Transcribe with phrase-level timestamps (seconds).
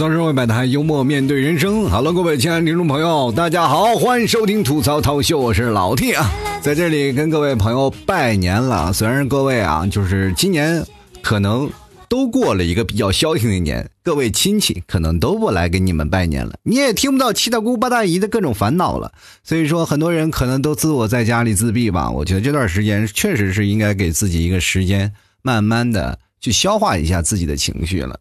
[0.00, 1.84] 吐槽社会百态，幽默面对人生。
[1.90, 6.26] Hello，各位亲爱的听众朋友，大家好，欢迎收听吐槽涛秀，我是老 T 啊，
[6.62, 8.94] 在这里跟各位朋友拜年了。
[8.94, 10.82] 虽然各位啊，就是今年
[11.20, 11.70] 可能
[12.08, 19.12] 都过了一个比较消停的一年，各位亲戚可能都不来给你们拜年了，你也听不到七大姑八大姨的各种烦恼了。
[19.44, 22.10] 所以说，很多人可能都自我在家里自闭吧。
[22.10, 28.18] 我觉得这段时间确实是应该给自己一个时间，慢慢的去消化一下自己的情绪了。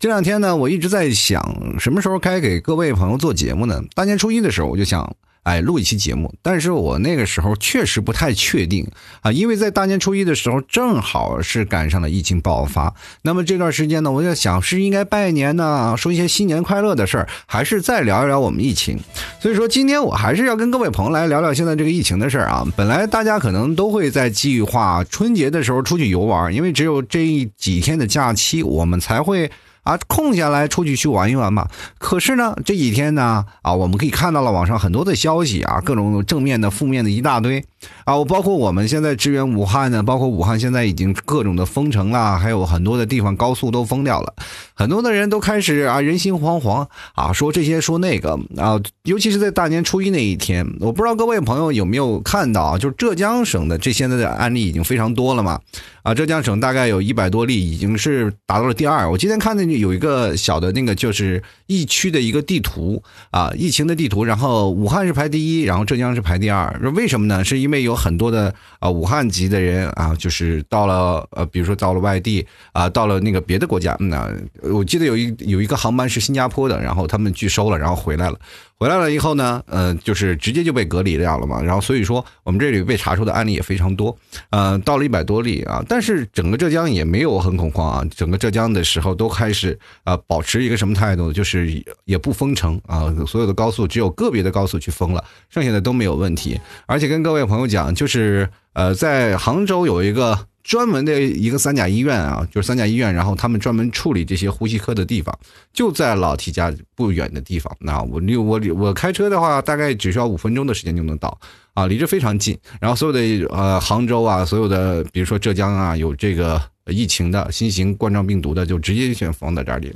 [0.00, 3.82] 这两天呢，我一直在想什么时候该给各位朋友做节目呢？
[3.94, 6.34] 大年初一的时候，我就想，哎，录一期节目。
[6.40, 8.88] 但是我那个时候确实不太确定
[9.20, 12.94] 啊，因为在大年初一的时候，正好是赶上了疫情爆发。
[13.20, 18.98] 那么这段时间呢，我在想，是应该拜年呢，说一些新年快乐的事儿，还是再聊一聊我们疫情？
[19.38, 22.66] 所以说，今天我还是要跟各位朋友来聊聊现在这个疫情的事儿啊。
[22.74, 29.50] 本来大家可能都会在计划春节的时候出去游玩，因为只有这几天的假期，我们才会。
[29.90, 31.66] 啊，空下来出去去玩一玩嘛。
[31.98, 37.64] 可是呢，这几天呢，啊，我们可以看到了网上很多的消息啊，各种正面的、负面的一大堆
[38.04, 38.16] 啊。
[38.16, 44.32] 我包括我们现在支援武汉呢，包括武汉现在已经各种的封城了，还有很多的地方高速都封掉了，
[44.74, 48.80] 很多的人都开始啊人心惶惶啊，说这些说那个啊。
[49.04, 55.58] 尤其是在大年初一那一天，我不知道各位朋友有没有看到啊，就是浙江省的这现在的案例已经非常多了嘛。
[56.02, 59.10] 啊，浙江省大概有一百多例，已经是达到了第二。
[59.10, 64.24] 我今天看的有一个小的那个，就是疫区的一个地图啊，疫情的地图。
[64.24, 66.78] 然后武汉是排第一，然后浙江是排第二。
[66.94, 67.42] 为什么呢？
[67.42, 73.96] 是因为有很多的啊武汉籍的人啊，就是到了呃，比如说到了外地啊，到了那个别的国家。
[73.98, 74.30] 那
[74.62, 78.38] 我记得有一有一个航班是新加坡的，然后他们拒收了，然后回来了。
[78.80, 81.60] 回来了以后呢，呃，就是直接就被隔离掉了嘛。
[81.60, 84.16] 然后所以说，我们这里被查出的案例也非常多，
[84.48, 85.84] 呃，到了一百多例啊。
[85.86, 96.58] 但是整个浙江也没有很恐慌啊，整个浙江的时候都开始啊保持一个什么态度，就是也不封城啊，所有的高速只有个别的高速去封了，剩下的都没有问题。
[96.86, 100.46] 而且跟各位朋友讲，就是呃，在杭州有一个。
[100.62, 105.36] 专门的一个三甲医院啊，就是三甲医院，然后他们专门处理这些呼吸科的地方，
[105.72, 107.74] 就在老 T 家不远的地方。
[107.80, 111.36] 那我离我我开车的话，大概只需要五分钟的时间就能到
[111.74, 112.58] 啊，离这非常近。
[112.80, 113.20] 然后所有的
[113.54, 119.94] 呃杭州啊，所有的比如说浙江啊，有这个疫情的新型冠状病毒的，就直接先放在这里了。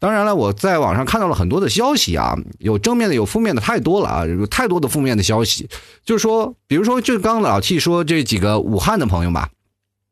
[0.00, 5.68] 当然了，我在网上看到了很多的消息啊，有正面的，有负面的，太多了啊，有太多的负面的消息。
[6.04, 9.50] 就是说，比如说，就刚老 T 说这几个武汉的朋友吧。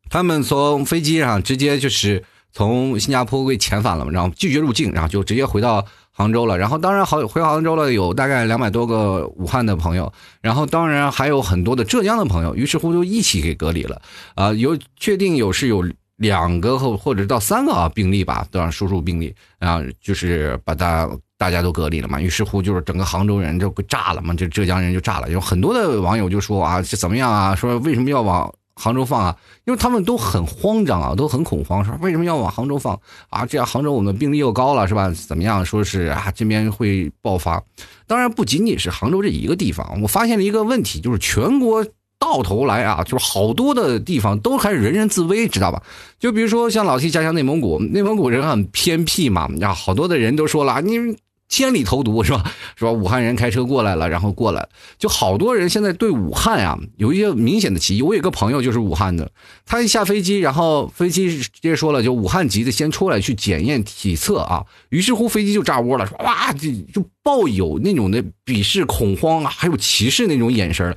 [0.08, 2.22] 他们从飞机上直接就是
[2.52, 6.56] 从新加坡给遣返了嘛，然后拒绝入境，然后就直接回到杭州了。
[6.56, 14.00] 然后当然好回杭州了，有大概两百多个武汉的朋友，然后当然还有很多的浙江的朋友，于是乎就一起给隔离了。
[14.34, 15.84] 啊，有确定有是有
[16.16, 21.06] 两个或或者到三个啊病例吧，都让输入病例啊，就是把大
[21.36, 22.18] 大家都隔离了嘛。
[22.18, 25.28] 于是乎就是整个杭州人就炸了嘛，就浙江人就炸了。
[25.30, 27.54] 有很多的网友就说啊，这怎么样啊？
[27.54, 28.50] 说为什么要往？
[28.76, 32.98] 杭州放啊，因为他们都很慌张啊，都很恐慌，说为什么要往杭州放
[33.30, 33.44] 啊？
[33.46, 35.10] 这样杭州我们病例又高了，是吧？
[35.26, 35.64] 怎么样？
[35.64, 37.62] 说是啊，这边会爆发。
[38.06, 41.84] 当然不仅仅是杭州这一个地方，我发现了一个问题，就是全国
[42.18, 45.82] 到头来啊，就是好多的地方都开始人人自危，知道吧？
[46.18, 51.16] 就比如说像老七家乡内蒙古，内蒙古人很偏僻嘛，啊，好多的人都说了，你。
[51.48, 52.44] 千里投毒是吧？
[52.76, 52.90] 是吧？
[52.90, 54.68] 武汉人开车过来了，然后过来，
[54.98, 58.02] 就好多人现在对武汉啊有一些明显的歧义。
[58.02, 59.30] 我有个朋友就是武汉的，
[59.64, 64.64] 他一下飞机，然后飞机直接说了，就武汉籍的先出来去检验体测啊。
[64.88, 70.96] 于是乎飞机就炸窝了，哇，就就抱有那种的鄙视、恐慌啊，还有歧视那种眼神。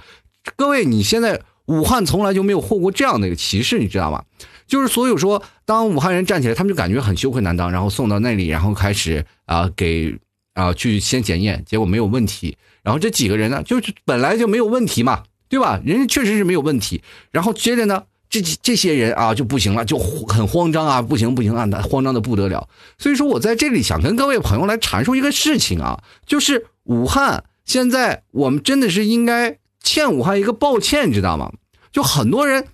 [0.55, 4.23] 各位，你现在武汉从来就没有获过这样的一个歧视，你知道吗？
[4.65, 10.17] 就是所有说，当武汉人站起来，他们就感觉很羞愧难当，然后送到那里，然后开始啊给。
[10.59, 12.57] 啊，去先检验，结果没有问题。
[12.83, 15.79] 然后这几个人呢，就是本来就没有问题嘛，对吧？
[15.85, 17.01] 人家确实是没有问题。
[17.31, 22.67] 然后接着呢，这这些人啊就不行了，就很慌张啊，不行不行啊，慌张的不得了。
[22.97, 31.51] 所以说我在这里想跟各位朋友来阐述一个事情啊，就是武汉现在我们真的是应该欠武汉一个抱歉，你知道吗？
[31.91, 32.65] 就很多人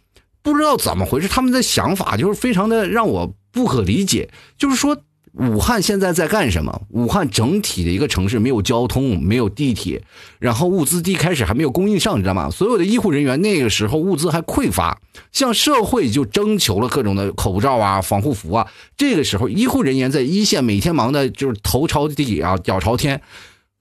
[0.42, 4.98] 不知道怎么回事，他们的想法就是非常的让我不可理解，就是说。
[5.38, 6.82] 武汉现在在干什么？
[6.92, 10.02] 武汉整体的一个城市没有交通，没有地铁，
[10.40, 12.50] 然后物资一开始还没有供应上，你知道吗？
[12.50, 14.98] 所有的医护人员那个时候物资还匮乏，
[15.34, 18.66] 向社会就征求了各种的口罩啊、防护服啊。
[18.96, 23.22] 这个时候，医护人员在一线每天忙的就是头朝地啊、脚朝天，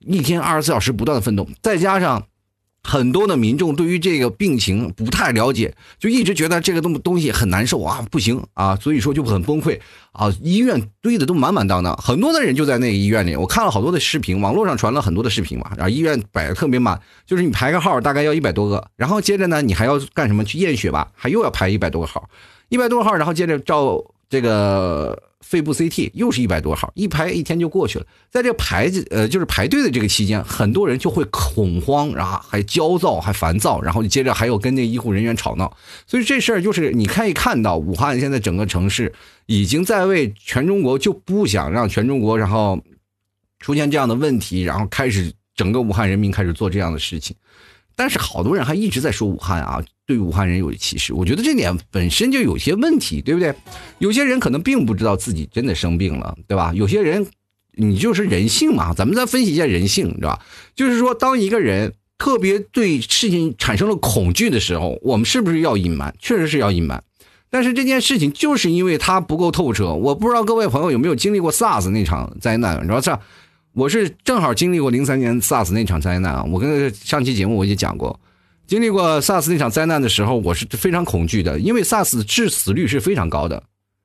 [0.00, 2.26] 一天二十四小时不断的奋斗，再加上
[2.86, 9.80] 很多的民众对于这个病情不太了解，就一直觉得这个东东西很难受啊，不行啊，所以说就很崩溃
[10.12, 10.30] 啊。
[10.42, 13.34] 医院堆的都满满当当，很多的人就在那个医院里。
[13.34, 20.44] 我看了好多的视频，网络上传了很多的视频嘛，然后医院摆的特别满，就是你排个号大概要一百多个，然后接着呢，你还要干什么？
[20.44, 22.28] 去验血吧，还又要排一百多个号，
[22.68, 25.20] 一百多个号，然后接着照这个。
[25.44, 28.06] 肺部 CT 又是一百多号，一排一天就过去了。
[28.30, 35.76] 在这排呃，就是排队的这个期间，很多人就会恐慌，然后还焦躁，还烦躁，然后接着还有跟那医护人员吵闹。
[36.06, 39.12] 所以这事儿就是你可以看到，武汉现在整个城市
[39.46, 42.82] 已经在为全中国就不想让全中国然后
[43.60, 47.36] 出现这样的问题，然后开始整个武汉人民开始做这样的事情。
[47.96, 51.14] 但是好多人还一直在说武汉啊，对武汉人有歧视。
[51.14, 53.54] 我觉得这点本身就有些问题，对不对？
[53.98, 56.72] 有些人可能并不知道自己真的生病了，对吧？
[56.74, 57.26] 有些人，
[57.74, 58.92] 你就是人性嘛。
[58.92, 60.40] 咱们再分析一下人性，知道吧？
[60.74, 66.14] 就是说，当一个人特别对事情产生了恐惧的时候，我们是不是要隐瞒？
[66.18, 67.02] 确实是要隐瞒。
[67.50, 69.94] 但是这件事情就是因为它不够透彻。
[69.94, 73.16] 我不知道各位朋友有没有经历过 SARS 那场灾难，你知道这。
[73.74, 76.44] 我是正好经历过零三年 SARS 那场灾难啊！
[76.44, 78.20] 我跟上期节目我也讲过，
[78.68, 83.64] 经历过 SARS 那场灾难的时候，我是非常恐惧的，因为 SARS 致死率是非常高的。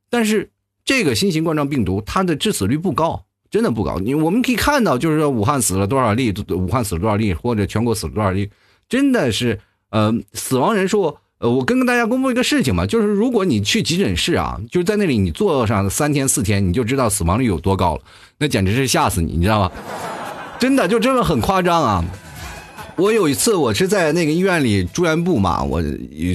[0.10, 0.50] 但是
[0.84, 4.00] 这个新型冠状病毒它的致死率不高，真的不高。
[4.00, 8.50] 你我们可以看到，就是说武汉死了多少例，武汉死了多少例，或者全国死了多少例，
[8.90, 9.60] 真的是
[9.92, 11.16] 呃死亡人数。
[11.40, 18.02] 呃，我跟大家公布一个事情嘛，就是如果你去急诊室啊，就是在那里你坐上三天四天，你就知道死亡率有多高了，
[18.38, 19.72] 那简直是吓死你，你知道吗？
[20.60, 22.04] 真的就真的很夸张啊！
[22.98, 25.82] 我有一次我是在那个医院里住院部嘛，我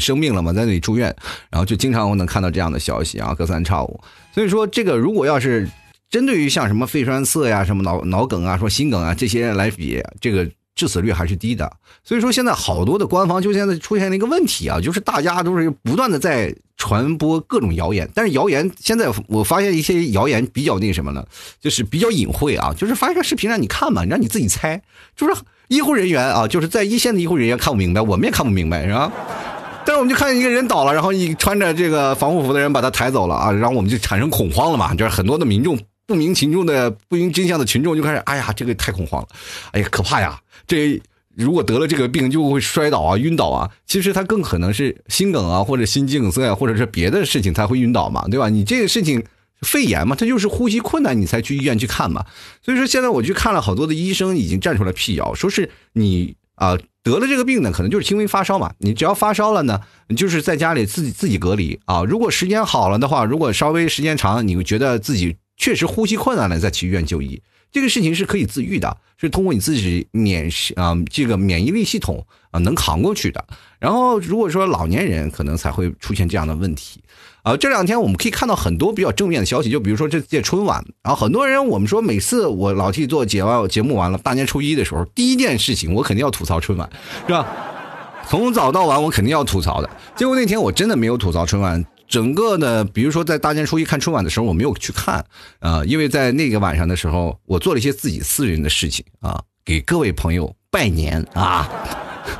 [0.01, 1.15] 生病了嘛，在那里住院，
[1.51, 4.01] 然后就经常我能看到这样的消息啊，隔三差五。
[4.33, 5.69] 所以说，这个如果要是
[6.09, 10.49] 针对于像什么肺栓塞呀、什么脑脑梗啊、说心梗啊这些来比，这个。
[10.75, 11.71] 致死率还是低的，
[12.03, 21.27] 所以说现在好多的官方就现在出现了一个问题啊，就是大家都是不断的在传播各种谣言，但是谣言现在我发现一些谣言比较那什么了，
[21.61, 24.83] 就是比较隐晦啊，就是发一个视频让你看嘛，让你自己猜，
[25.17, 29.13] 就是医护人员啊，就是在一线的医护人员看不明白，我们也看不明白，是吧？
[29.87, 39.29] 但是我们就看见一个人倒了，然后一穿着这个防护服的人把他抬走了啊，然后我们就产生恐慌了嘛，就是很多的民众不明群众的不明真相的群众就开始，哎呀，这个太恐慌了，
[39.73, 40.41] 哎呀，可怕呀！
[40.67, 41.01] 这
[41.35, 48.49] 如果得了这个病就会摔倒啊、晕倒啊，其实他更可能是心梗啊，或者心肌梗塞啊，或者是别的事情才会晕倒嘛，对吧？
[48.49, 49.25] 你这个事情
[49.63, 52.25] 肺炎嘛，他就是呼吸困难，你才去医院去看嘛。
[52.63, 62.05] 所以说现在我去看了好多的医生已经站出来辟谣，说是你啊得了这个病呢，可能就是轻微发烧嘛，你只要发烧了呢，你就是在家里自己自己隔离啊。
[62.05, 67.41] 如果时间好了的话，如果稍微时间长，你会觉得自己确实呼吸困难了，再去医院就医。
[67.73, 73.45] 这个事情是可以自愈的，是通过你自己免啊这个免疫力系统啊能扛过去的。
[73.81, 77.01] 然后如果说老年人可能才会出现这样的问题，
[77.43, 86.89] 啊这两天我们可以看到很多比较正面的消息，就比如说这届春晚，然后很多人我们说每次我老 T 做节完节目完了大年初一的时候，第一件事情我肯定要吐槽春晚，
[87.27, 87.45] 是吧？
[88.29, 89.91] 从早到晚我肯定要吐槽的。
[90.15, 91.85] 结果那天我真的没有吐槽春晚。
[92.07, 95.25] 整个呢，比如说在大年初一看春晚的时候，我没有去看，
[95.61, 101.69] 啊，因为在那个晚上的时候，我做了一些自己私人的事情啊，给各位朋友拜年啊，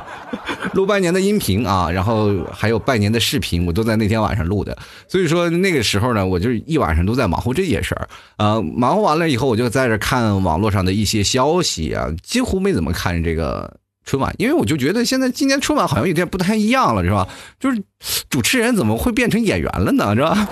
[0.73, 4.77] 录拜年的音频啊，然后还有拜年的视频，我都在那天晚上录的。
[5.07, 8.07] 所以说那个时候呢，我就一晚上都在忙活这些事儿，
[8.37, 13.77] 啊，忙活完了以后，我就在这看网络上的一些消息啊，几乎没怎么看这个。
[14.05, 17.27] 春晚，因为我就觉得现在今年春晚好像有点不太一样了，是吧？
[17.59, 17.83] 就是
[18.29, 20.13] 主持人怎么会变成演员了呢？
[20.15, 20.47] 是吧？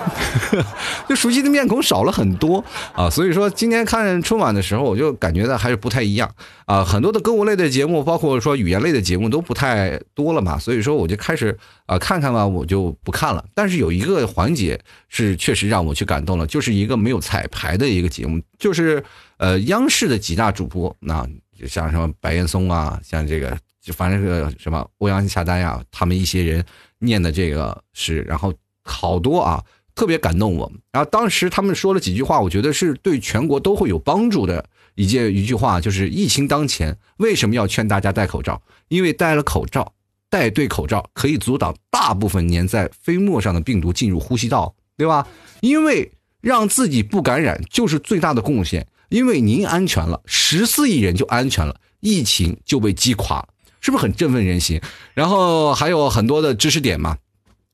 [1.08, 6.28] 就熟悉的面孔少了很多啊，所以说今年看春晚的时候，我就感觉到还是不太一样
[6.66, 6.84] 啊。
[6.84, 11.56] 很多的歌舞类的节目，包括说语言类的节目都不太多了嘛，所以说我就开始
[11.86, 13.44] 啊看看吧，我就不看了。
[13.54, 19.04] 但是有一个环节是确实让我去感动了，就是一个没有彩排的一个节目，就是
[19.36, 21.24] 呃央视的几大主播那。
[21.66, 23.56] 像什么白岩松啊，像这个
[23.92, 26.64] 反正是什么欧阳夏丹呀，他们一些人
[26.98, 28.52] 念的这个诗，然后
[28.82, 29.62] 好多啊，
[29.94, 30.70] 特别感动我。
[30.92, 38.62] 然后当时他们说了几句话，我觉得是对全国都会有帮助的一件一句话，就是疫情当前，为什么要劝大家戴口罩？
[38.88, 39.92] 因为戴了口罩，
[40.30, 45.26] 戴对口罩可以阻挡大部分粘在飞沫上的病毒进入呼吸道，对吧？
[45.60, 48.86] 因为让自己不感染就是最大的贡献。
[49.08, 53.48] 因为您安全了，十四亿人就安全了，疫情就被击垮了，
[53.80, 54.80] 是不是很振奋人心？
[55.12, 57.16] 然后还有很多的知识点嘛，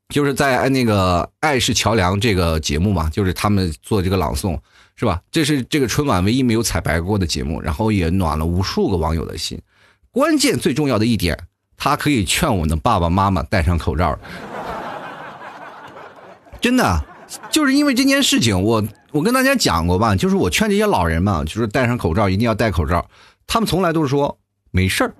[0.09, 4.59] 就是在那个《爱是桥梁》这个节目嘛，就是他们做这个朗诵，
[4.97, 5.21] 是吧？
[5.31, 9.61] 这是这个春晚唯一没有彩排过的节目，然后也暖了无数个网友的心。
[10.11, 11.39] 关键最重要的一点，
[11.77, 14.19] 他可以劝我们的爸爸妈妈戴上口罩。
[16.61, 17.05] 真的，
[17.51, 23.05] 就是因为这件事情，我我跟大家讲过吧，就是我劝这些老人嘛，就是戴上口罩一定要戴口罩，
[23.47, 24.39] 他们从来都是说
[24.71, 25.15] 没事儿。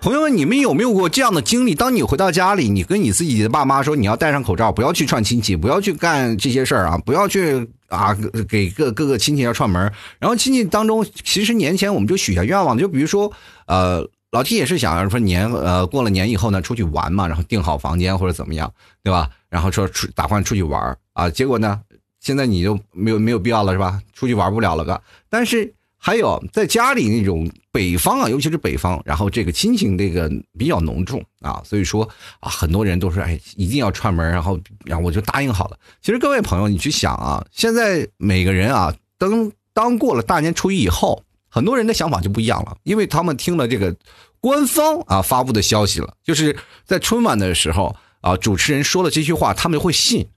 [0.00, 1.74] 朋友们，你们有没有过这样的经历？
[1.74, 8.16] 当你回到家里，你跟你自己的爸妈说你要戴上口罩，不要去串亲戚，不要去干这些事儿啊，不要去啊
[8.48, 9.92] 给各各个亲戚要串门。
[10.20, 13.32] 然后亲戚当中，其实年前我们就许下愿望，就比如说，
[13.66, 19.30] 呃，老 T 也是想说年呃过了年以后呢出去玩嘛，然后订好房间或者怎么样，对吧？
[19.48, 21.80] 然后说出打算出去玩啊，结果呢，
[22.20, 24.00] 现在你就没有没有必要了是吧？
[24.12, 25.00] 出去玩不了了吧？
[25.28, 25.72] 但是。
[25.98, 35.76] 还有在家里那种北方啊，尤其是北方，然后这个亲情这个比较浓重啊，所以说啊，很多人都是哎一定要串门，然后然后我就答应好了。
[36.02, 41.24] 其实各位朋友，你去想啊，现在每个人啊，当当过了大年初一以后，
[41.56, 43.96] 很多人的想法就不一样了，因为他们听了这个
[44.42, 50.28] 官方啊发布的消息了，就是在春晚的时候啊，主持人说了这句话，他们会信。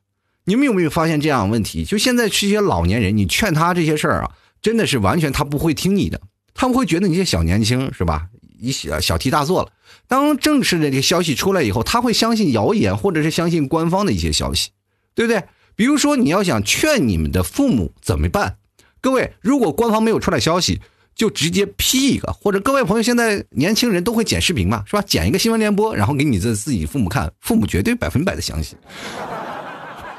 [0.46, 1.84] 你们有没有发现这样的问题？
[1.84, 4.32] 就现在这些老年人，你劝他这些事儿啊。
[4.62, 6.22] 真的是完全他不会听你的，
[6.54, 8.28] 他们会觉得你这小年轻是吧？
[8.62, 9.74] 你小小题大做了。
[10.08, 14.70] 当正式的这个消息出来以后，他会相信谣言，或者是相信官方的一些消息，
[15.14, 15.44] 对不对？
[15.76, 18.56] 比如说你要想劝你们的父母怎么办？
[19.02, 20.82] 各位，如果官方没有出来消息，
[21.20, 25.02] 就直接 P 一个，或者各位朋友现在年轻人都会剪视频嘛，是吧？
[25.06, 28.78] 剪一个新闻联播，然后给你的自己父母看，父母绝对百分百的相信，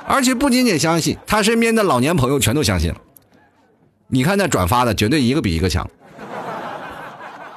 [0.06, 2.96] 而且不仅仅相信，他身边的老年朋友全都相信了。
[4.08, 5.88] 你看那转发的，绝对一个比一个强，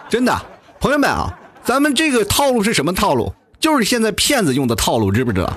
[0.08, 0.42] 真的，
[0.80, 3.34] 朋友们啊，咱们这个套路是什么套路？
[3.60, 5.54] 就是现在骗子用的套路，知不知道？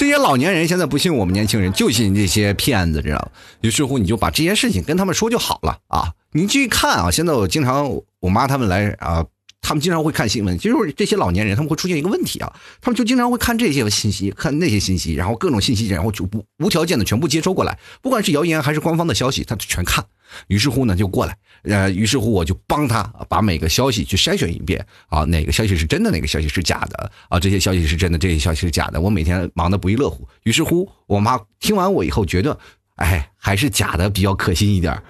[0.00, 3.28] 这些老年人现在不信我们年轻人，就信这些骗子，知道吗？
[3.60, 6.14] 于是乎，你就把这些事情跟他们说就好了啊！
[6.32, 9.22] 你去看啊，现在我经常我妈他们来啊。
[9.60, 20.04] 他们经常会看新闻，就是这些老年人，他们会出现一个问题啊，他们就经常会看这些信息，看那些信息，然后各种信息，然后就不无条件的全部接收过来，不管是谣言还是官方的消息，他全看。
[20.46, 30.26] 于是乎呢，就过来，呃，于是乎我就帮他把每个消息去筛选一遍啊，哪个消息是真的，哪个消息是假的啊，这些消息是真的，这些消息是假的，我每天忙得不亦乐乎。
[30.44, 32.56] 于是乎，我妈听完我以后觉得，
[32.96, 35.00] 哎，还是假的比较可信一点。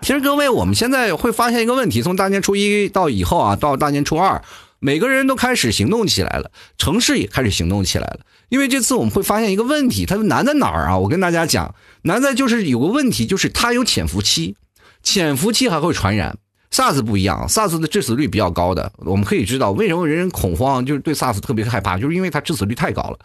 [0.00, 4.42] 其实各位，我们现在会发现一个问题：从大年初一到以后啊，到大年初二，
[4.78, 8.20] 每个人都开始行动起来了，城市也开始行动起来了。
[8.48, 10.96] 因为这次我们会发现一个问题，它难在哪儿啊？
[10.96, 14.56] 我跟大家讲，难在就是有个问题，就是它有潜伏期，
[15.02, 16.38] 潜伏期还会传染。
[16.70, 23.18] SARS 不一样，SARS 的致死率比较高的，我们可以知道为什么人人恐慌，就是对 SARS 特别害怕，就是因为它致死率太高了。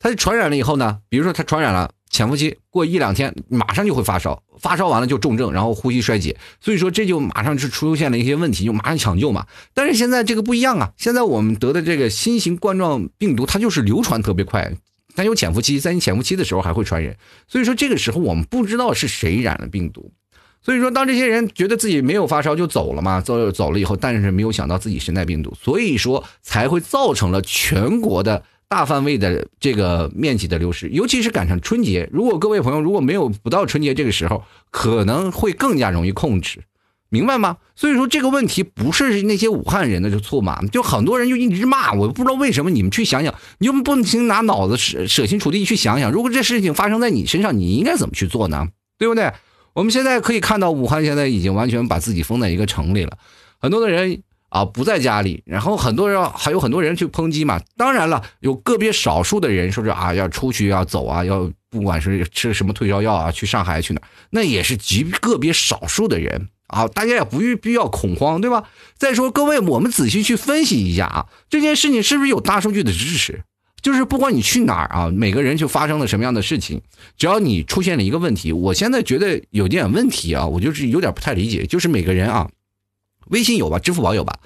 [0.00, 1.90] 它传染了以后呢，比如说它传染了。
[2.14, 9.48] 潜伏期过一两天，马上就会发烧，发烧完了就重症，然后呼吸衰竭，所以说这就马上是出现了一些问题，就马上抢救嘛。
[9.74, 14.72] 但是现在这个不一样啊，现在我们得的这个新型冠状病毒，它就是流传特别快，
[15.16, 17.16] 它有潜伏期，在你潜伏期的时候还会传人，
[17.48, 20.12] 所以说这个时候我们不知道是谁染了病毒，
[20.62, 28.44] 所以说当这些人觉得自己没有发烧就走了嘛，走走了以后，但是没有想到自己身带病毒，所以说才会造成了全国的。
[28.74, 36.64] 大范围的这个面积的流失，尤其是赶上春节，如果各位朋友如果没有不到春节这个时候，可能会更加容易控制，
[37.08, 37.58] 明白吗？
[37.76, 42.70] 所以说这个问题不是那些武汉人的错嘛，就很多人就一直骂我，不知道为什么。
[42.72, 48.66] 你们去想想，你就不能拿脑子舍舍心处地去想想，如果这事情发生在你身上，你应该怎么去做呢？
[48.98, 49.32] 对不对？
[49.72, 53.16] 我们现在可以看到，武汉现在已经完全把自己封在一个城里了，
[53.60, 54.20] 很多的人。
[54.54, 57.60] 啊，不在家里，然后很多人还有很多人去抨击嘛。
[57.76, 66.86] 当然了，有个别少数的人说是啊，要出去要走啊，要不管是吃什么退烧药啊，去上海去哪，那也是极个别少数的人啊。
[66.86, 68.62] 大家也不必要恐慌，对吧？
[68.96, 73.42] 再说各位，我们仔细去分析一下啊，这件事情是不是有大数据的支持？
[73.82, 76.80] 就是不管你去哪儿啊，每个人就发生了什么样的事情，
[77.18, 82.48] 只要你出现了一个问题，我现在觉得有点问题啊，我就是有点不太理解，就是每个人啊。
[83.26, 84.38] 微信有吧，支付宝有吧？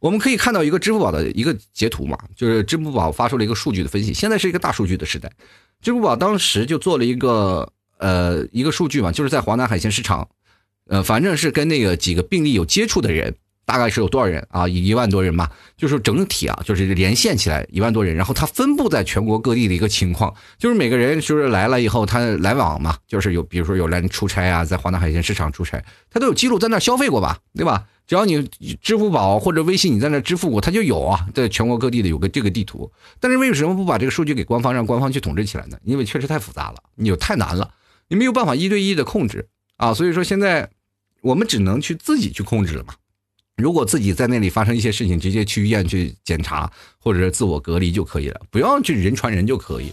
[0.00, 4.14] 我们可以看到一个支付宝的一个截图嘛，就是支付宝发出了一个数据的分析。
[4.14, 5.30] 现在是一个大数据的时代，
[5.80, 10.28] 支付宝当时就做了一个呃一个数据嘛，就是在华南海鲜市场，
[10.86, 13.34] 呃，反正是跟那个几个病例有接触的人。
[13.68, 14.66] 大概是有多少人啊？
[14.66, 15.46] 一万多人嘛，
[15.76, 27.84] 就是整体啊，就是连线起来一万多人，然后它分布在全国各地的一个情况，就是每个人就是来了以后，他来往嘛，就是有比如说有来出差啊，在华南海鲜市场出差，他都有记录在那消费过吧，对吧？
[28.06, 28.42] 只要你
[28.80, 32.90] 支付宝或者微信你在那支付过，他就有啊，在全国各地的有个这个地图。
[33.20, 35.76] 但是为什么不把这个数据给官方，让官方去统治起来呢？
[35.84, 37.70] 因为确实太复杂了，你又太难了，
[38.08, 39.46] 你没有办法一对一的控制
[39.76, 39.92] 啊。
[39.92, 40.70] 所以说现在。
[41.20, 42.94] 我们只能去自己去控制了嘛。
[43.58, 49.92] 如果自己在那里发生一些事情，直接去医院去检查，或者是自我隔离就可以了，不要去人传人就可以。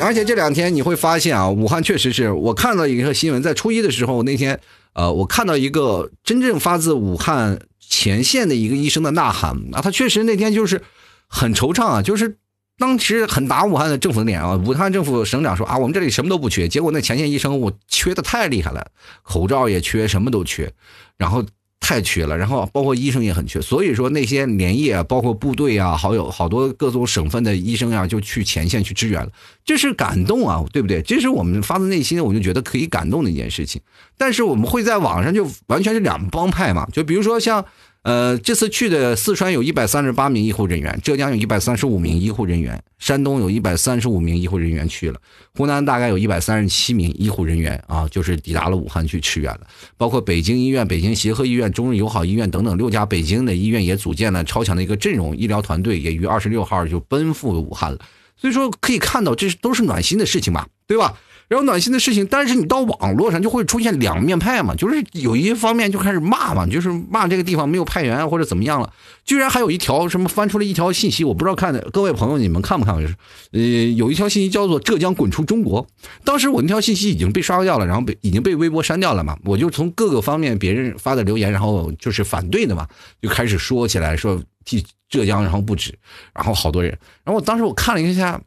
[0.00, 4.60] 而且这两天你会发现啊，武汉确实是我看到一个新闻，在初一的时候那天，
[4.92, 10.80] 呃，我看到一个真正发自武汉前线的一个医生的呐喊啊，他确实那天就是
[11.26, 12.36] 很惆怅啊，就是
[12.78, 18.92] 当时很打武汉的政府的脸啊，武汉政府省长说啊，我们这里什么都不缺，结果那前线医生我缺的太厉害了，
[19.24, 20.72] 口罩也缺，什么都缺，
[21.18, 21.44] 然后。
[21.82, 29.30] 太缺了，然后包括医生也很缺，所以说那些连夜，包括部队啊，好友好多各种省份的医生啊，就去前线去支援了，
[29.64, 31.02] 这是感动啊，对不对？
[31.02, 33.82] 这是我们发自内心的，我就觉得可以感动的一件事情。
[34.16, 37.62] 但是我们会在网上就完全是两帮派嘛，就比如说像。
[38.02, 45.20] 呃，这次去的四川有一百三十八名医护人员，浙江有一百三十五名医护人员，山东有一百三十五名医护人员去了，
[45.54, 49.60] 湖南大概有一百三十七名医护人员啊，就是抵达了武汉去驰援了。
[49.96, 57.98] 包括北京医院、北京协和医院、中日友好医院等等六家北京的医院也组建了超强的一个阵容，医疗团队也于二十六号就奔赴武汉了。
[58.36, 61.14] 所以说可以看到，这都是暖心的事情吧，对吧？
[61.52, 68.90] 然后暖心的事情，但是你到网络上就会出现两面派嘛，就是有一些方面就开始骂嘛，就是骂这个地方没有派员或者怎么样了。
[69.26, 72.98] 居然还有一条什么翻出了一条信息，我不知道看的各位朋友你们看不看？
[72.98, 73.14] 就是，
[73.50, 73.60] 呃，
[73.94, 75.86] 有一条信息叫做“浙江滚出中国”。
[76.24, 79.36] 当时我那条信息已经被刷掉了，然后被已经被微博删掉了嘛。
[79.44, 82.88] 我就从各个方面别人发的留言，然后就是反对的嘛，
[83.20, 85.94] 就开始说起来说替浙江然后不止，
[86.32, 86.98] 然后好多人。
[87.24, 88.40] 然后我当时我看了一下。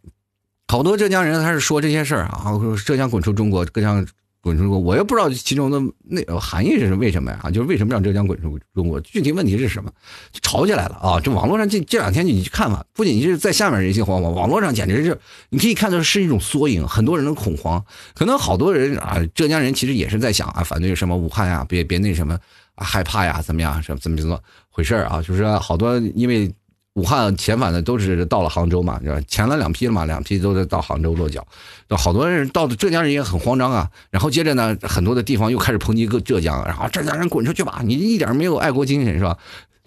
[0.68, 2.52] 好多浙江人他是说这些事儿啊，
[2.86, 4.06] 浙江滚出中国，浙江
[4.42, 7.50] 滚出中国，我也不知道其中的那含义是为什么呀？
[7.52, 9.00] 就是为什么让浙江滚出中国？
[9.02, 9.92] 具体问题是什么？
[10.32, 11.20] 就吵起来了啊！
[11.20, 15.18] 这网络上这这两天你去看吧，不仅是在下面人心惶惶，网络上简直是
[15.50, 17.84] 你可以看到是一种缩影，很多人的恐慌。
[18.14, 22.38] 可能好多人啊，浙江人其实也是在想啊，反对什么武汉呀，别别那什么
[22.75, 23.82] 害怕呀，怎么样？
[23.82, 25.22] 什么怎么怎么回事啊？
[25.22, 26.51] 就是好多因为。
[26.96, 29.20] 武汉遣返的都是到了杭州嘛，是吧？
[29.29, 31.46] 遣了两批了嘛，两批都是到杭州落脚。
[31.90, 33.90] 好多人到的浙江人也很慌张啊。
[34.10, 39.38] 然后接着呢，很多的地方又开始抨击个浙江，然后浙江人滚出去吧，你一点没有爱国精神是吧？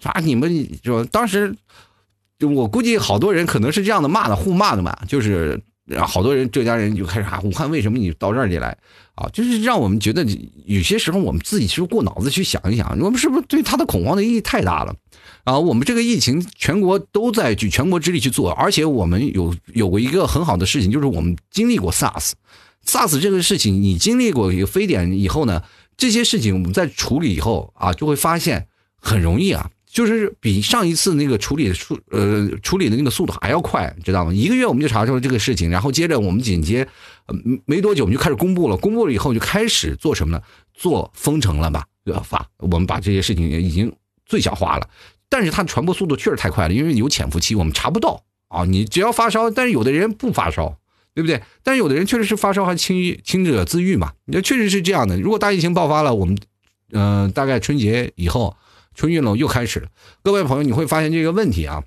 [0.03, 1.03] 啊，你们说？
[1.05, 1.55] 当时
[2.41, 5.61] 我估计好多人可能是这样的骂的，互骂的嘛，就是。
[5.89, 8.77] 然后好多人浙江人就开始啊，武汉为什么你到这里来
[9.15, 9.27] 啊？
[9.33, 10.23] 就是让我们觉得
[10.65, 14.95] 有些时候我们自己其实过脑子去想一想，我们是不是对他的恐慌的意义太大了？
[15.45, 25.63] 啊，我们这个疫情全国都在举全国之力去做，而且我们有有过一个很好的事情，就是我们经历过 SARS，SARS 这个事情你经历过一个非典以后呢，
[25.97, 28.67] 这些事情我们在处理以后啊，就会发现
[29.01, 29.71] 很容易啊。
[29.91, 34.31] 就是比上一次那个处理的速呃处理的那个速度还要快，知道吗？
[34.31, 36.87] 一个月我们就查出了这个事情，然后接着我们紧接，
[37.65, 40.43] 没多久我们就开始公布了，公布了以后就开始做什么呢？
[40.75, 41.83] 做封城了吧？
[42.05, 42.21] 对吧？
[42.23, 43.91] 发我们把这些事情已经
[44.27, 44.87] 最小化了，
[45.27, 48.65] 但是它传播速度确实太快了，因为有潜伏期，我们查不到啊。
[48.65, 50.77] 你只要发烧，但是有的人不发烧，
[51.15, 51.41] 对不对？
[51.63, 55.19] 但是有的人确实是发烧还轻轻者自愈嘛，那确实是这样的。
[55.19, 56.37] 如果大疫情爆发了，我们
[56.91, 58.55] 嗯大概春节以后。
[58.99, 59.87] 春运了又开始了，
[60.21, 61.81] 各位朋友，你会发现这个问题啊，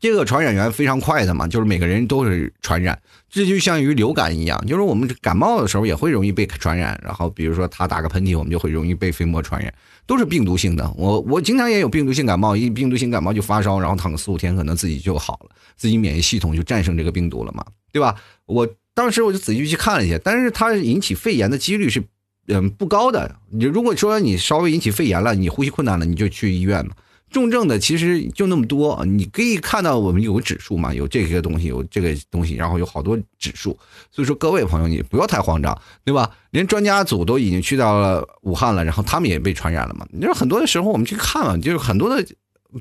[0.00, 2.98] 这个传染源非常快的嘛，就是每个人都是传染，
[3.28, 9.70] 这就像于流感一样，就是我们感冒的时候也会容易被传染，然后比如说他打个喷嚏，我们就会容易被飞沫传染，
[10.06, 10.90] 都是病毒性的。
[10.96, 18.16] 我我经常也有病毒性感冒，一病毒性感冒就发烧，然后躺个四五天，可能自己就好了，自己免疫系统就战胜这个病毒了嘛，对吧？
[18.46, 22.02] 我当时我就仔细去看了一下，但是它引起肺炎的几率是。
[22.52, 23.36] 嗯，不高的。
[23.50, 26.92] 你如果说你稍微引起肺炎了，你呼吸困难了，你就去医院嘛。
[27.30, 33.78] 重症的其实就那么多，你可以看到我们有个指数嘛，有这些东西，有这个东西，然后有好多指数。
[34.10, 36.28] 所以说，各位朋友，你不要太慌张，对吧？
[36.50, 40.04] 连专家组都已经去到了武汉了，然后他们也被传染了嘛。
[40.10, 42.26] 你说很多的时候，我们去看嘛，就是很多的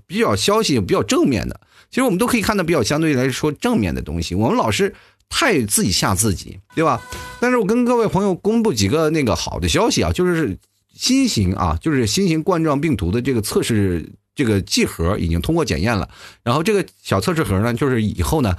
[0.07, 4.33] 比较消息比较正面的，其实我们都可以看到比较相对来说正面的东西。
[4.33, 4.95] 我们老是。
[5.29, 7.01] 太自己吓自己，对吧？
[7.39, 10.57] 但是我跟各位朋友公布几个那个好的消息啊，就是
[10.93, 16.09] 新型啊，就是新型冠状病毒的这个测试这个剂盒已经通过检验了。
[16.43, 18.55] 然后这个小测试盒呢，就是以后呢，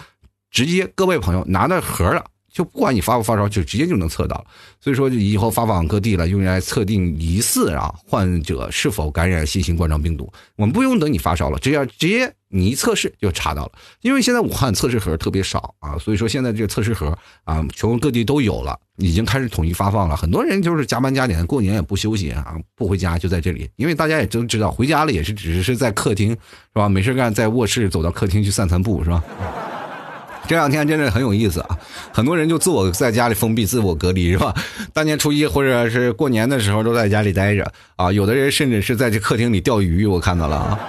[0.50, 2.24] 直接各位朋友拿到盒了。
[2.52, 4.44] 就不管你发不发烧，就直接就能测到了
[4.80, 10.28] 所以说，以后发往各地了，用来测定疑似啊患者是否感染新型冠状病毒。
[10.56, 13.72] 我们不用等你发烧了，只要直接你一测试就查到了。
[14.02, 20.16] 因为现在武汉测试盒特别少啊，所以说现在这个测试盒啊，全国各地都有了，已经开始统一发放了。
[20.16, 23.70] 很多人就是加班加点，过年也不休息啊，不回家就在这里。
[23.76, 26.36] 因为大家也都知道，回家了也是只是在客厅是
[26.74, 26.88] 吧？
[26.88, 29.22] 没事干，在卧室走到客厅去散散步是吧？
[30.48, 31.78] 这两天真的很有意思啊，
[32.12, 34.52] 很多人就自我在家里封闭、自我隔离，是吧？
[34.92, 40.80] 大年初一或者是过年的时候都在家里待着啊，有的人甚至是在这客厅里钓鱼，我看到了啊。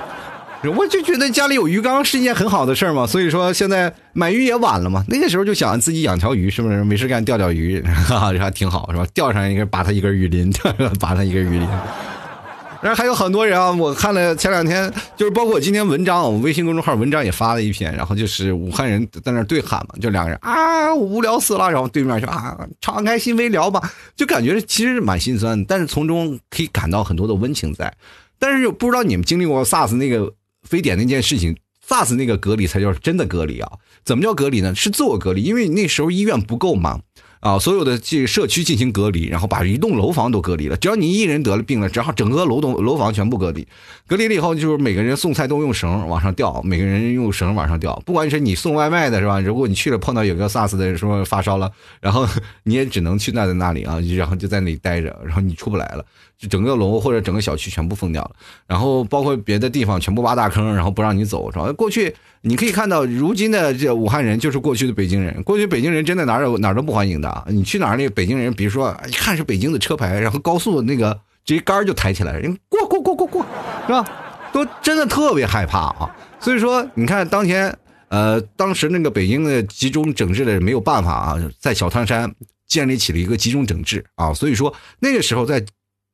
[0.70, 5.04] 我就觉得家里有鱼缸是一件很好的事儿嘛，所以说现在买鱼也晚了嘛。
[5.08, 6.84] 那个时候就想自己养条鱼，是不是？
[6.84, 9.06] 没事干钓钓鱼，哈 哈，还挺好，是吧？
[9.14, 10.54] 钓上一个拔它一根鱼鳞，
[11.00, 11.68] 拔它一根鱼鳞。
[12.82, 23.82] 然后还有很多人啊，我看了前两天，就是包括我今天文章，我们微信公众号文章也发了一篇，然后就是武汉人在那对喊嘛，就两个人啊，无聊死了，然后对面就啊，敞开心扉聊吧，
[24.16, 27.92] 就感觉其实蛮心酸，但是从中可以感到很多的温情在。
[28.40, 33.72] 但是不知道你们经历过 SARS 那个非典那件事情，SARS 那个隔离才叫真的隔离啊？
[34.04, 34.74] 怎么叫隔离呢？
[34.76, 37.02] 是自我隔离，因为那时候医院不够嘛。
[37.42, 40.78] 啊，所有的这社区进行隔离，然后把一栋楼房都隔离了。
[40.78, 43.68] 只要你一人得了病了，只好整个楼栋楼房全部隔离。
[44.06, 48.00] 隔离了以后，就是每个人送菜都用绳往上吊，每个人用绳往上吊。
[48.06, 49.40] 不管是你送外卖的是吧？
[49.40, 52.28] 如果你去了碰到有个 SARS 的说发烧了，然后
[52.62, 56.06] 你也只能去那在那里啊，然后就在那里待着，然后你出不来了。
[56.50, 58.32] 整个楼或者整个小区全部封掉了，
[58.68, 61.72] 然后包括别的地方全部挖大坑，然后不让你走，是吧？
[61.74, 65.44] 过去你可以看到，如今的这武汉人就是过去的北京人。
[65.44, 71.14] 过去北京人真的哪儿哪儿都不欢迎的啊，你去哪儿那北京人，比如说一看是北京的车牌，然后高速那个
[71.46, 73.46] 直接杆就抬起来，人过过过过过，
[73.86, 74.04] 是吧？
[74.52, 76.10] 都真的特别害怕啊。
[76.40, 77.78] 所以说，你看当前
[78.10, 82.34] 呃，当时那个北京的集中整治的没有办法啊，在小汤山
[82.68, 84.34] 建立起了一个集中整治啊。
[84.34, 85.64] 所以说那个时候在。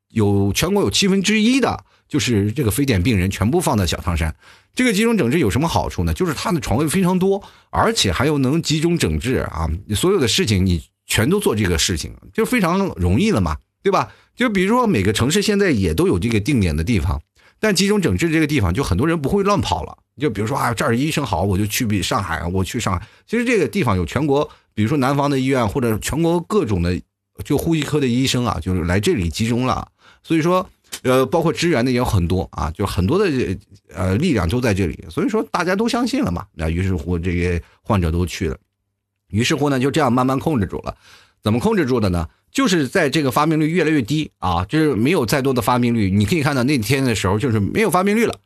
[0.09, 4.33] 有全国有七分之一的，就是这个非典病人全部放在小汤山。
[4.73, 6.13] 这个集中整治有什么好处呢？
[6.13, 14.11] 就是它的床位非常多，而且还有能集中整治啊，所有的事情你全都做这个事情，就非常容易了嘛，对吧？
[14.35, 17.19] 就比如说每个城市现在也都有这个定点的地方，
[17.59, 19.97] 但集中整治这个地方，就很多人不会乱跑了。
[20.19, 23.07] 就比如说啊，这儿医生好，我就去比上海，我去上海。
[23.25, 26.99] 其实这个地方有全国，比如说南方的医院或者全国各种的
[27.43, 29.87] 就呼吸科的医生啊，就是来这里集中了。
[30.27, 30.69] 所以说，
[31.03, 33.57] 呃，包括支援的也有很多啊，就很多的
[33.93, 35.05] 呃力量都在这里。
[35.09, 38.57] 所以说，大家都相信了嘛，那于是乎这些患者都去了，
[39.29, 40.97] 于是乎呢，就这样慢慢控制住了。
[41.41, 42.27] 怎么控制住的呢？
[42.51, 46.11] 就是在这个发病率越来越低啊，就是没有再多的发病率。
[46.11, 48.37] 你可以看到那天的时候，就是没有发病率了，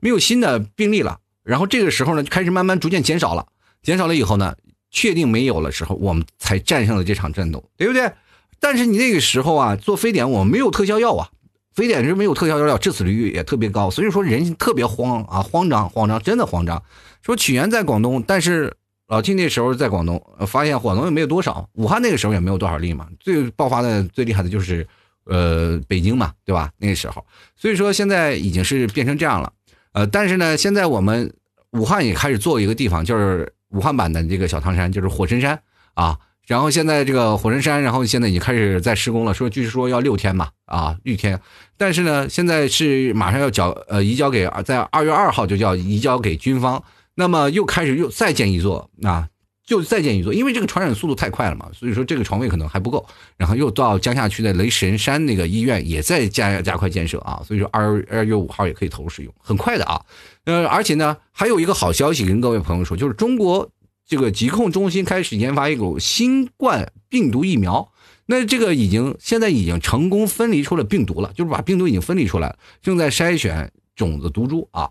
[0.00, 1.20] 没有新的病例了。
[1.42, 3.46] 然后这个时候呢就，开始慢慢逐渐减少了，
[3.82, 4.54] 减少了以后呢，
[4.90, 8.12] 确定没有了时候，我们才战胜了这场战斗，对不对？
[8.60, 11.30] 但是你那个时候啊，做非典我们没有特效药啊，
[11.74, 16.82] 非典是没有特效药，致死率也特别高，所以说人特别慌啊，慌张，慌张，真的慌张。
[17.22, 18.72] 说起源在广东，但是
[19.08, 24.86] 老 T 那时候在广东，发现广东也没有多少，武汉那个时候也没有多少例嘛，最爆发的最厉害的就是，
[25.24, 26.70] 呃，北京嘛，对吧？
[26.78, 27.24] 那个时候，
[27.56, 29.52] 所以说现在已经是变成这样了，
[29.92, 31.32] 呃，但是呢，现在我们
[31.72, 35.62] 武汉也开始做一个地方，就是武汉版的这个小汤山，就是火神山
[35.94, 36.18] 啊。
[36.46, 41.40] 然后现在这个火神山，然后现在已经开始在施工了，说据说要六天嘛，啊，六天。
[41.76, 46.82] 但是呢，现在是马上要交呃移交给在二月二号就叫移交给军方，
[47.14, 49.28] 那么又开始又再建一座啊，
[49.64, 53.06] 就再建一座，因为这个传染速度太快了嘛，所以说这个床位可能还不够。
[53.36, 60.02] 然后又到江夏区的雷神山那个医院也在加加快建设啊，所以说二二月五号也可以投入使用，很快的啊。
[60.46, 63.70] 呃，而且呢，还有一个好消息跟各位朋友说，就是中国。
[64.10, 67.92] 这个疾控中心开始研发一种新冠病毒疫苗，
[68.26, 74.90] 那这个已经现在已经成功分离出了病毒了，就是把病毒已经分离出来了，正在筛选种子毒株啊。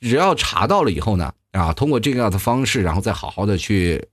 [0.00, 4.04] 只要查到了以后呢，啊，通过这样的方式，然后再好好的去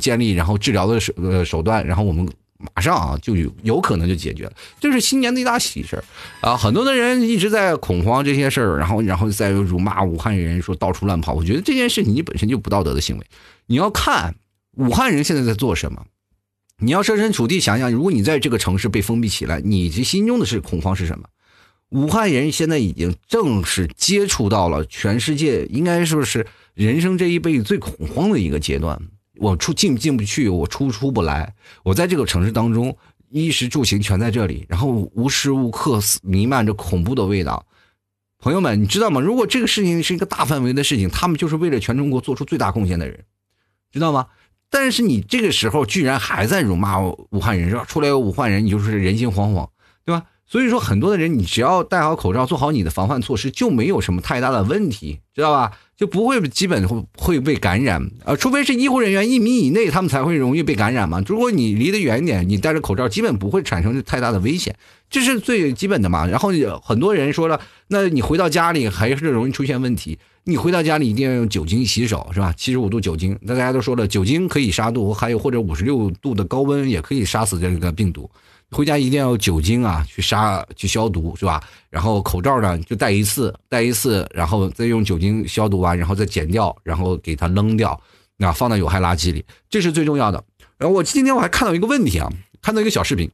[0.00, 2.28] 建立，然后治疗的手呃手段，然后我们。
[2.58, 6.02] 马上啊，就有有可能就解决了，这是新年的一大喜事
[6.40, 6.56] 啊！
[6.56, 11.34] 很多的人一直在恐慌这些事儿，然后然后再辱骂武汉人，说到处乱跑。
[11.34, 13.26] 我觉得这件事情你本身就不道德的行为。
[13.66, 14.34] 你要看
[14.76, 16.06] 武汉人现在在做什么，
[16.78, 21.24] 你要设身处地想想，如果你在这个城市被封闭起来，你这心中的是恐慌是什么？
[21.90, 29.00] 武汉人现在已经正式接触到了全世界，应该说是人生这一辈子最恐慌的一个阶段。
[29.36, 31.54] 我出进进不去，我出出不来。
[31.82, 32.96] 我在这个城市当中，
[33.30, 37.66] 衣食住行全在这里，然后无时无刻弥漫着恐怖的味道。
[38.38, 39.20] 朋友们，你知道吗？
[39.20, 43.24] 如果这个事情是一个大范围的事情，他们就是为了全中国做出最大贡献的人，
[43.90, 44.26] 知道吗？
[44.70, 47.84] 但是你这个时候居然还在辱骂武汉人，是吧？
[47.84, 49.68] 出来有武汉人，你就是人心惶惶，
[50.04, 50.24] 对吧？
[50.46, 55.72] 所以说，很多的人，你只要戴好口罩，做好你的防范措施，就没有什么太大的问题，知道吧？
[55.96, 61.22] 就不会基本会会被感染啊，除非是医护人员一米以内，他们才会容易被感染嘛。
[61.26, 64.76] 如果你离得远一点，你戴着口罩，基本不会产生太大的危险，
[65.08, 66.26] 这是最基本的嘛。
[66.26, 66.50] 然后
[66.82, 70.18] 很多人说了，那你回到家里还是容易出现问题。
[70.46, 72.52] 你回到家里一定要用酒精洗手，是吧？
[72.54, 78.30] 七十五度酒精，那大家都说了，酒精可以杀毒，还有或者五十六度的高温也可以杀死这个病毒。
[78.74, 81.62] 回家一定要酒精啊，去杀去消毒，是吧？
[81.90, 87.98] 然后口罩呢，就戴一次，戴一次，然后再用酒精消毒完，然后再剪掉，然后给它扔掉，
[88.38, 90.42] 啊放到有害垃圾里，这是最重要的。
[90.76, 92.28] 然后我今天我还看到一个问题啊，
[92.60, 93.30] 看到一个小视频。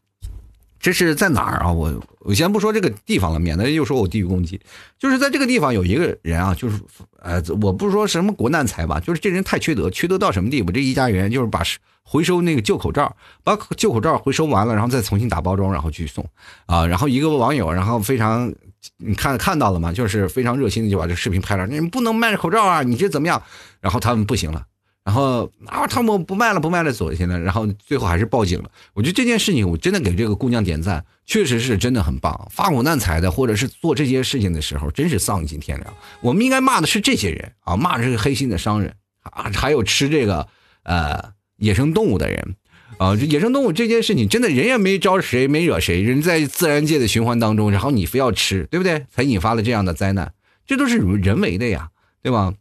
[0.81, 1.71] 这是在哪儿啊？
[1.71, 4.59] 我我先不说这个地方了，免得又说我地域攻击。
[4.99, 6.81] 就是在这个地方有一个人啊，就是
[7.21, 10.73] 呃，我不是说什么国难财吧，就是这人太缺德，缺德到什么地步？
[10.73, 11.63] 这一家人就是把
[12.03, 13.15] 回收那个旧口罩，
[13.45, 16.27] 把旧口罩回收完了，然后再重新打包装，然后去送
[16.67, 16.87] 啊。
[16.87, 18.53] 然后一个网友，然后非常
[18.97, 19.93] 你看看到了吗？
[19.93, 21.67] 就是非常热心的就把这视频拍了。
[21.67, 23.43] 你不能卖口罩啊，你这怎么样？
[23.81, 24.65] 然后他们不行了。
[25.03, 27.39] 然后啊，他们不卖了，不卖了，走现在。
[27.39, 28.71] 然后最后还是报警了。
[28.93, 32.49] 我觉得这件事情，我真的给这个姑娘点赞，确实是真的很棒。
[32.51, 35.95] 发苦难财的，或者是做这些事情的时候，真是丧尽天良。
[36.21, 40.47] 我们应该骂的是这些人啊，骂的是黑心的商人啊，还有吃这个
[40.83, 42.57] 呃野生动物的人
[42.99, 43.15] 啊。
[43.15, 49.07] 野生动物这件事情，真的人也没招谁，没惹谁，人在自然界的循环当中，然后你非要吃，对不对？
[49.11, 50.35] 才引发了这样的灾难，
[50.67, 51.89] 这都是人为的呀，
[52.23, 52.53] 对吧？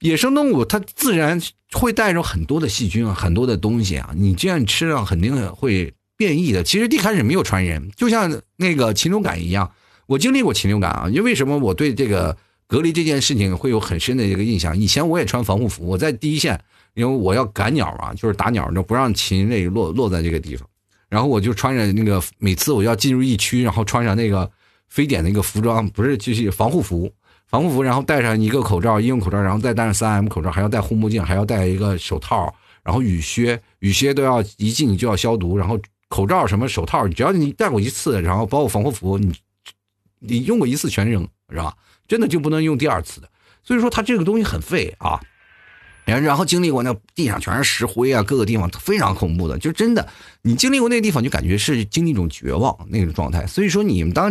[0.00, 1.40] 野生动物它自然
[1.72, 6.62] 会带着很多的细菌啊，很多的东西啊，你这样吃上肯定会变异的。
[6.62, 9.72] 其实一开始没有传人，就像那个禽流感一样，
[10.06, 11.08] 我经历过禽流感啊。
[11.10, 11.58] 因为什么？
[11.58, 14.76] 我对这个隔离这件事情会有很深的一个印象。
[14.76, 16.60] 以前我也穿防护服，我在第一线，
[16.94, 20.68] 因为我要赶鸟啊，就是打鸟，就不让禽类落落在这个地方。
[21.08, 24.48] 然后我就穿着那个，每次我要进入疫区，然后穿上那个
[24.88, 27.10] 非典的一个服装，不是就是防护服。
[27.48, 35.80] 防护服，然后戴上一个口罩，医用口罩，然后再戴上三 M 口罩，还要戴护目镜，还要戴一个手套，然后雨靴，雨靴都要一进你就要消毒，然后
[36.10, 39.32] 口罩什么手套，只要你戴过一次，然后包括防护服，你
[40.18, 41.74] 你用过一次全扔，是吧？
[42.06, 43.30] 真的就不能用第二次的。
[43.62, 45.18] 所以说它这个东西很废啊。
[46.04, 50.06] 然然后经历过那地上全是石灰啊，各个地方非常恐怖的，就真的
[50.42, 53.46] 你经历过那个地方，就感觉是经历一种绝望那种状态。
[53.46, 54.30] 所以说你们当。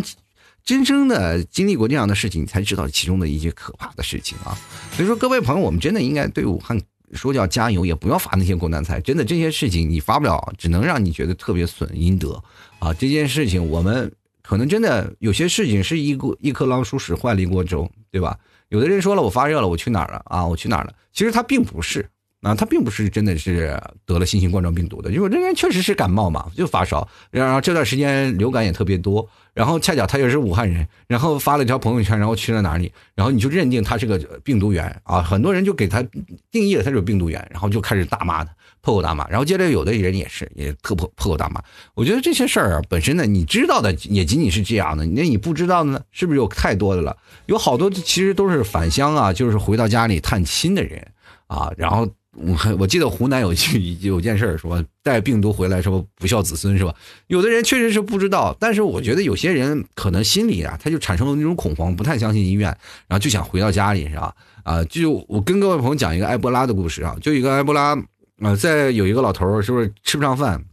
[0.67, 4.51] 真正的经历过这样的事情，你才知道其中的一些可怕的事情啊！
[4.91, 6.77] 所以说，各位朋友，我们真的应该对武汉
[7.13, 8.99] 说叫加油，也不要发那些国难财。
[8.99, 12.43] 真的这些事情你发不了，只能让你觉得特别损阴德
[12.79, 12.93] 啊！
[12.93, 18.37] 这件事情我们可能真的有些事情是一个一颗狼鼠屎坏了一锅粥，对吧？
[18.67, 20.45] 有的人说了我发热了，我去哪儿了啊？
[20.45, 20.93] 我去哪儿了？
[21.13, 22.09] 其实他并不是。
[22.47, 27.05] 啊，他并不是真的是得了新型冠状病毒的，因为这人确实是感冒嘛，就发烧。
[27.29, 36.01] 然后这段时间流感也特别多，然后恰巧他又是武汉人，然后发了一条朋友圈，然后去了哪里，然后你就认定他是个病毒源啊，很多人就给他
[36.49, 39.27] 定义了他是病毒源，然后就开始大骂他，破口大骂。
[39.27, 41.61] 然后接着有的人也是也特破破口大骂。
[41.95, 47.17] 我觉得这些事儿啊，本身呢，你知道的也仅仅是这样的，那你不知道的呢，是不是有太多的了？
[47.47, 51.05] 有好多其实都是返乡啊，就是回到家里探亲的人
[51.47, 52.07] 啊，然后。
[52.37, 56.93] 我我记得湖南有句 有件事儿，说带病毒回来是不孝子孙是吧？
[57.27, 62.69] 有的人确实是不知道，但是我觉得有些人可能心里啊，他就产生了那种恐慌，不太相信医院，
[63.07, 64.33] 然后就想回到家里是吧？
[64.63, 67.97] 啊，就我跟各位朋友讲一个埃博拉的故事啊，就一个埃博拉
[68.39, 70.63] 啊，在有一个老头儿是不是吃不上饭，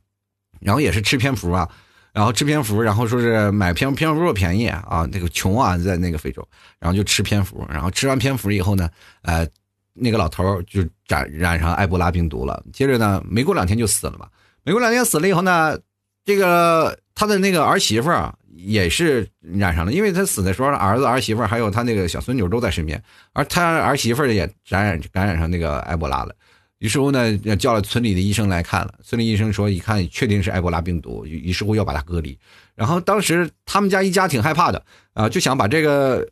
[0.61, 1.67] 然后也是吃蝙蝠啊，
[2.13, 6.47] 然后吃蝙蝠，然后说是买蝙蝙蝠肉便宜啊，那个穷啊，在那个非洲，
[6.79, 8.91] 然后就吃蝙蝠，然后吃完蝙蝠以后呢，
[9.23, 9.49] 呃。
[9.97, 14.29] 那个老头就染染上埃博拉病毒了，接着呢，没过两天就死了嘛。
[14.65, 15.79] 没过两天死了以后呢，
[16.25, 23.01] 这个他的那个儿媳妇啊也是染上了，因为他死的时候，儿子、儿媳妇还有他那个小孙女都在身边，
[23.33, 26.35] 而他儿媳妇也感染感染上那个埃博拉了。
[26.79, 32.37] 于是乎呢，叫了村里的医生来看了，村里医生说一看确定是埃博拉病毒，于是乎要把他隔离。
[32.75, 36.29] 然后当时他们家一家挺害怕的啊，就想把这个。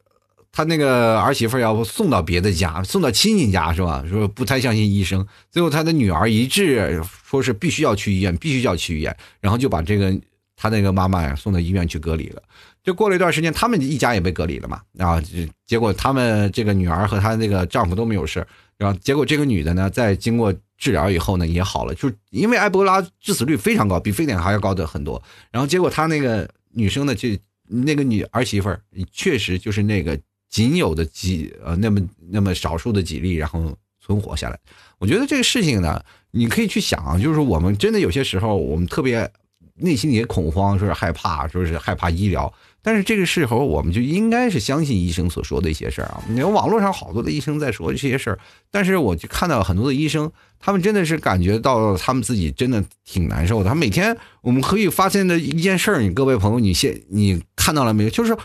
[0.54, 4.04] 他那个儿媳妇要不送到别的家，送到亲戚家是吧？
[4.06, 10.14] 说不太相信医生，最后他的女儿一致说是必须要去医院，必须要去医院，然后就把这个
[10.54, 12.42] 他那个妈妈呀送到医院去隔离了。
[12.84, 14.82] 就过了一段时间，他们一家也被隔离了嘛。
[14.98, 15.22] 啊，
[15.64, 25.22] 结果他们这个女儿和她那个丈夫都没有事，然后结果这个女的呢，在经过治疗以后呢也好了，就因为埃博拉致死率非常高，比非典还要高的很多。
[25.50, 27.30] 然后结果她那个女生呢，就
[27.66, 30.20] 那个女儿媳妇儿确实就是那个。
[30.52, 34.58] 仅有的几呃那么那么少数的几例，然后存活下来。
[34.98, 39.28] 我觉得这个事情呢，你可以去想啊，就是我们真的有些时候，我们特别
[39.76, 42.52] 内心也恐慌，说是害怕，说是害怕医疗。
[42.84, 46.22] 但是这个时候，我们就应该是相信医生所说的一些事儿啊。
[46.28, 48.38] 你看网络上好多的医生在说这些事儿，
[48.70, 53.68] 但是我就看到很多的医生，他们真的是感觉到他们自己真的挺难受的。
[53.68, 58.10] 他每天我们可以发现的一件事儿，你各位朋友，你现你看到了没有？
[58.10, 58.36] 就是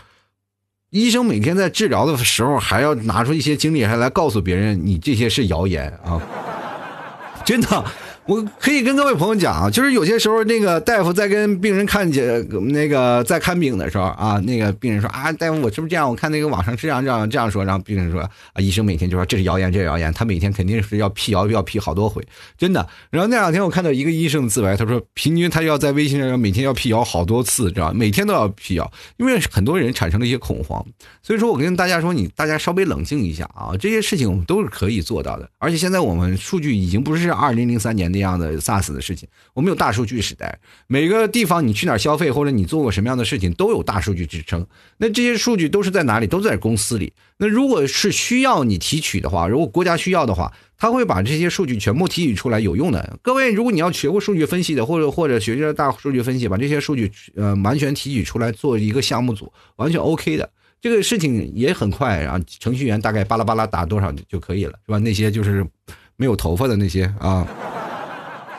[0.90, 6.20] 医生每天在治疗的时候，还要拿出一些精力，还来告诉别人你这些是谣言啊，
[7.44, 7.84] 真的。
[8.28, 16.06] 我可以跟各位朋友讲啊，就是有些时候那个大夫在跟病人看见那个在看病的时候啊，那个病人说啊，大夫我是不是这样？
[16.06, 22.22] 我看那个网上这样这样这样说，然后病人说啊，医生每天就说这是谣言，这是谣言，他每天肯定是要辟谣，要辟好多回，
[22.58, 22.86] 真的。
[23.08, 30.84] 然后那两天我看到一个医生自白，他说平均他要在微信上每天要辟谣好多次，知道每天都要辟谣，因为很多人产生了一些恐慌。
[31.22, 35.48] 所以说我跟大家说，你大家稍微冷静一下啊，这些事情我们都是可以做到的。
[35.56, 38.88] 而且现在我们数据已经不是二零零三年的那样的 SaaS。
[38.88, 44.66] 的事情，我们有大数据时代，每个地方你去哪儿消费，或者你做过什么样的事情，都有大数据支撑。
[44.96, 46.26] 那这些数据都是在哪里？
[46.26, 47.12] 都在公司里。
[47.36, 53.18] 那如果是需要你提取的话，如果国家需要的话，他会把这些数据全部提取出来，有用的。
[53.22, 60.48] 各位，如果你要学过数据分析的，或者或者学着大数据分析，把这些数据呃完全提取出来做一个项目组，完全 OK 的。
[60.80, 64.98] 这个事情也很快，然后程序员大概巴拉巴拉打多少就可以了，是吧？
[64.98, 65.66] 那些就是
[66.16, 67.46] 没有头发的那些啊。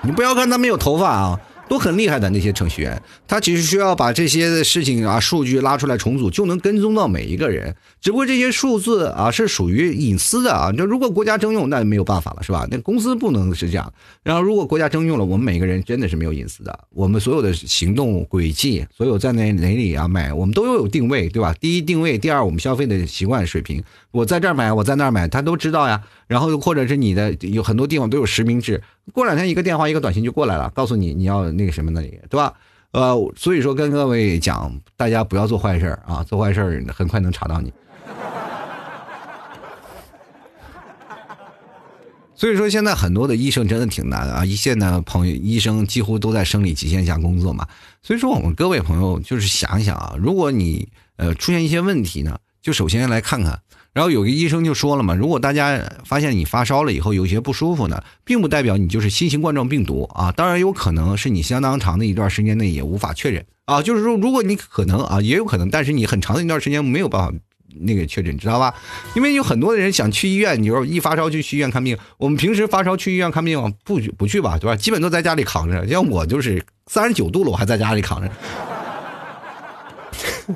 [0.04, 1.40] 你不要看他没有头发啊。
[1.70, 7.76] 都很厉害的那些程序员，他只是需要把这些事情啊数据拉出来重组，就能跟踪到每一个人。
[8.02, 12.68] 只不过这些数字啊是属于隐私的啊，那如果国家征用，那没有办法了，是吧？
[12.72, 13.94] 那公司不能是这样。
[14.24, 16.80] 然后如果国家征用了，我们每个人真的是没有隐私的。
[16.90, 21.54] 我们所有的行动轨迹，所有在哪哪里啊买，我们都有定位，对吧？
[21.60, 26.02] 第一定位，第二我们消费的习惯水平，我在这儿买，我在那儿买，他都知道呀。
[26.26, 28.82] 然后或者是你的有很多地方都有实名制，
[29.14, 32.54] 过两天一个电话一个短信就过来了，告诉你你要那个什么那里，对吧？
[32.92, 37.72] 呃，所以说跟各位讲，大家不要做坏事啊，做坏事很快能查到你。
[42.34, 47.68] 所以说现在很多的医生真的挺难啊，一线的朋友医生几乎都在生理极限下工作嘛。
[48.02, 53.62] 所以说我们各位朋友就是想一想啊，如果你呃出现一些问题呢，就首先来看看。
[54.00, 67.34] 然后有个医生就说了嘛，如果大家发现你发烧了以后有些不舒服呢，并不代表你就是新型冠状病毒啊，当然有可能是你相当长的一段时间内也无法确诊啊，就是说如果你可能啊，也有可能，但是你很长的一段时间没有办法
[67.82, 68.74] 那个确诊，知道吧？
[69.16, 74.78] 因为有很多的人想去医院，你说一发烧就去医院看病，我们平时发烧去医院看病不不去吧，对吧？
[74.78, 78.32] 基本都在家里扛着，像我就是三十九度了，我还在家里扛着。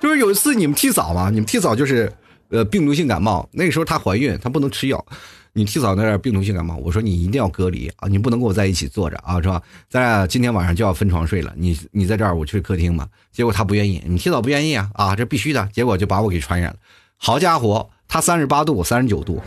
[0.00, 2.12] 就是有一次你们替嫂嘛，你们替嫂就是。
[2.50, 5.04] 呃，病毒性感冒，那个时候她怀孕，她不能吃药。
[5.52, 9.60] 你提早那点病毒性感冒，我说你一定要隔离啊，你不能跟我在一起坐着啊，是吧？
[9.88, 13.08] 咱俩今天晚上就要分床睡了，你你在这儿，我去客厅嘛。
[13.32, 15.68] 结果她不愿意，你提早不愿意啊啊，这必须的。
[15.72, 16.76] 结果就把我给传染了。
[17.16, 19.42] 好家伙，她三十八度，我三十九度，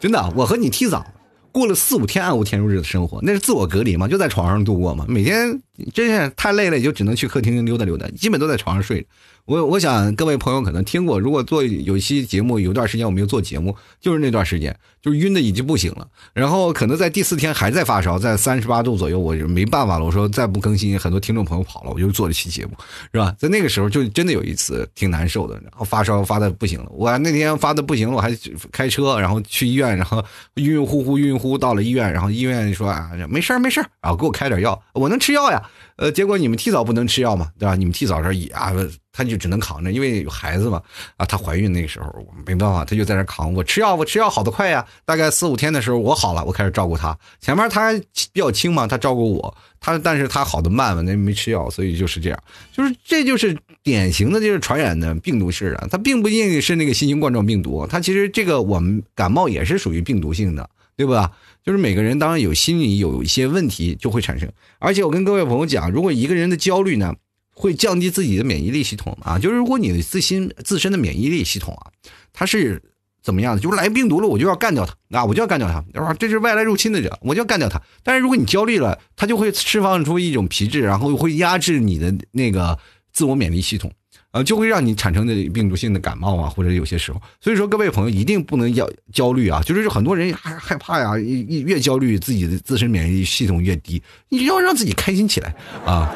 [0.00, 1.06] 真的，我和你提早。
[1.52, 4.08] 过了四五天暗无天日的生活，那是自我隔离嘛？
[4.08, 5.04] 就在床上度过嘛？
[5.06, 5.60] 每天
[5.92, 9.06] 真是太累了，也就只能去客厅溜达溜达，基本都在床上睡。
[9.44, 16.06] 我我想各位朋友可能听过，如果做有一期节目，有段时间我没有做节目，就是那段时间，就是晕的已经不行了。
[16.32, 20.04] 然后可能在第四天还在发烧，在三十八度左右，我就没办法了。
[20.04, 22.70] 我说再不更新，很多听众朋友跑了，我就做了期节目，
[23.12, 23.34] 是吧？
[23.36, 26.86] 在那个时候就真的有一次挺难受的，然后发烧发的不行了。
[26.92, 28.30] 我那天发的不行了，我还
[28.70, 30.24] 开车，然后去医院，然后
[30.54, 35.60] 晕晕乎乎，晕晕乎乎到了医院，然后医院说啊，没事儿没事儿，然后给我开点药，我能吃药呀。
[36.02, 37.76] 呃，结果你们提早不能吃药嘛，对吧？
[37.76, 38.72] 你们提早这也啊，
[39.12, 40.82] 他就只能扛着，因为有孩子嘛。
[41.16, 43.54] 啊，她怀孕那个时候，没办法，她就在那扛。
[43.54, 44.84] 我吃药，我吃药好的快呀。
[45.04, 47.16] 大概四五天的时候，我好了，我开始照顾她。
[47.40, 47.92] 前面她
[48.32, 52.42] 比较轻嘛，她照顾我，她但是她好的慢嘛，那没吃药，所以就是这样。
[52.72, 61.30] 就是这就是典型的，就是传染的病毒式的，它并不一定是那个新型冠状病毒，它其实这个我们感冒也是属于病毒性的，对吧？
[61.64, 67.14] 就是每个人当然有心理有一些问题就会产生，而且我跟各位朋友讲，如果一个人的焦虑呢，
[67.54, 69.38] 会降低自己的免疫力系统啊。
[69.38, 71.92] 就是如果你自心自身的免疫力系统啊，
[72.32, 72.82] 它是
[73.22, 73.60] 怎么样的？
[73.62, 76.12] 就是来病毒了，我就要干掉它啊，我就要干掉它，对吧？
[76.14, 77.80] 这是外来入侵的者，我就要干掉它。
[78.02, 82.76] 但是如果你焦虑了，它就会释放出一种皮质，然后会压制你的那个
[83.12, 83.92] 自我免疫系统。
[84.32, 95.54] 呃，就会让你产生的病毒性的感冒啊，或者有些时候，所以说各位朋友一定不能要焦虑啊，就是很多人害害怕呀，越越焦虑，自己的自身免疫系统越低，你要让自己开心起来
[95.86, 96.10] 啊。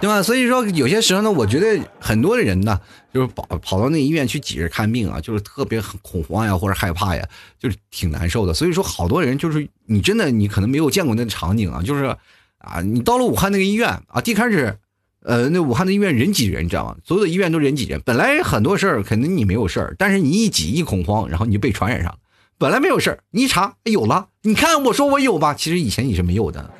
[0.00, 0.22] 对吧？
[0.22, 2.80] 所以说有些时候呢，我觉得很多的人呢，
[3.12, 7.22] 就是跑跑到那医院去挤着看病啊，就是特别恐慌呀，或者害怕呀，
[7.58, 8.54] 就是挺难受的。
[8.54, 12.16] 所以说，好多人就是你真的你可能没有见过那个场景啊，就是
[12.56, 14.74] 啊，你到了武汉那个医院啊，一开始，
[15.22, 16.96] 呃，那武汉的医院人挤人，你知道吗？
[17.04, 18.00] 所有的医院都人挤人。
[18.04, 22.18] 本来很多事儿肯定你没有事儿，但是你一挤一恐慌，然后你就被传染上了。
[22.56, 25.52] 本来没有事儿，你一查有了，你看我说我有吧？
[25.54, 26.70] 其实以前你是没有的。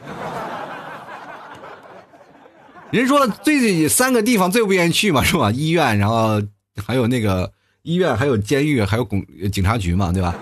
[2.91, 5.51] 人说了，最三个地方最不愿意去嘛，是吧？
[5.53, 6.43] 医院，然后
[6.85, 10.35] 还有那个医院，还有监狱，还有公警察局嘛，对吧？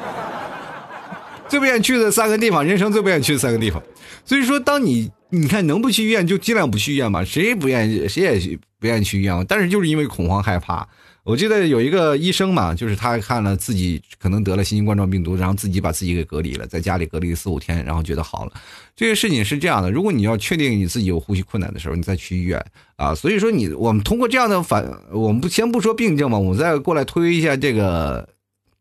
[1.49, 3.83] 最不愿意去的三个地方，人生最不愿意去的三个地方。
[4.29, 9.47] 所以说，当你你看能不去医院就尽量不去医院嘛，谁也不愿意，谁也不愿意去医院。
[9.49, 10.87] 但是就是因为恐慌害怕。
[11.25, 18.53] 我记得有一个医生嘛，就是他看了自己可能得了新型冠状病毒，然后自己把自己给隔离了，在家里隔离四五天，然后觉得好了。
[18.95, 22.63] 这个事情是这样的，如果你要确定你自己有呼吸困难的时候，你再去医院
[22.97, 23.15] 啊。
[23.15, 28.29] 所以说你我们通过这样的反，我们不先不说病症嘛，我们再过来推一下这个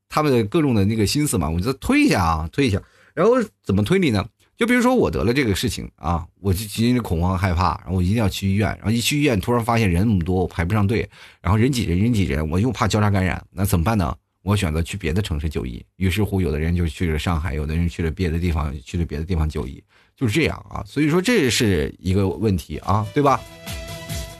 [0.10, 2.82] 他们的各种的那个心思嘛，我们再推一下啊，推一下。
[3.14, 3.34] 然后
[3.64, 4.26] 怎么推理呢？
[4.58, 11.08] 就比如说我得了这个事情啊，我就心里恐慌害怕，然后我一定要去医院，然后一去医院突然发现人那么多，我排不上队，
[11.40, 14.16] 然后人挤人，人挤人，我又怕交叉感染，那怎么办呢？
[14.42, 15.86] 我选择去别的城市就医。
[15.98, 19.84] 于是乎，有的人就去了上海，有的人去了别的地方，去了别的地方就医，
[20.16, 20.82] 就是这样啊。
[20.88, 23.40] 所以说这是一个问题啊，对吧？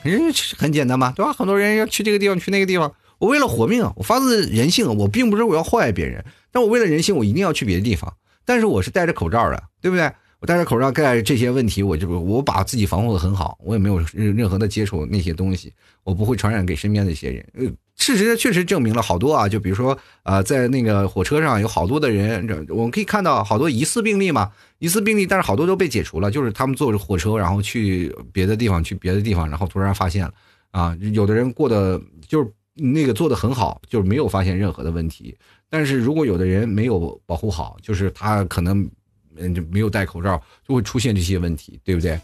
[0.04, 0.20] 人
[0.58, 1.32] 很简单嘛，对吧？
[1.32, 8.16] 很多人要去这个地方，去那个地方，我为了活命，我发自人性，我并不是我要祸害别人，但我为了人性，我一定要去别的地方。
[8.48, 10.10] 但是我是戴着口罩的，对不对？
[10.40, 15.74] 我戴着口罩盖这些问题，我就我把自己防护的很好，我也没有任任何的接触那些东西，
[16.04, 17.44] 我不会传染给身边的一些人。
[17.56, 17.66] 呃，
[17.98, 30.34] 事实确实证明了好多啊，就比如说啊，在那个火车上有好多的人，我们可以看到好多疑似病例嘛，疑似病例，但是好多都被解除了，就是他们坐着火车然后去别的地方，去别的地方，然后突然发现了
[30.70, 35.36] 啊，有的人过得就是那个做的很好，就是没有发现任何的问题。
[35.70, 38.90] 但是如果有的人没有保护好，就是他可能，
[39.36, 42.20] 嗯，就没有戴口罩，就会出现这些问题，对不对？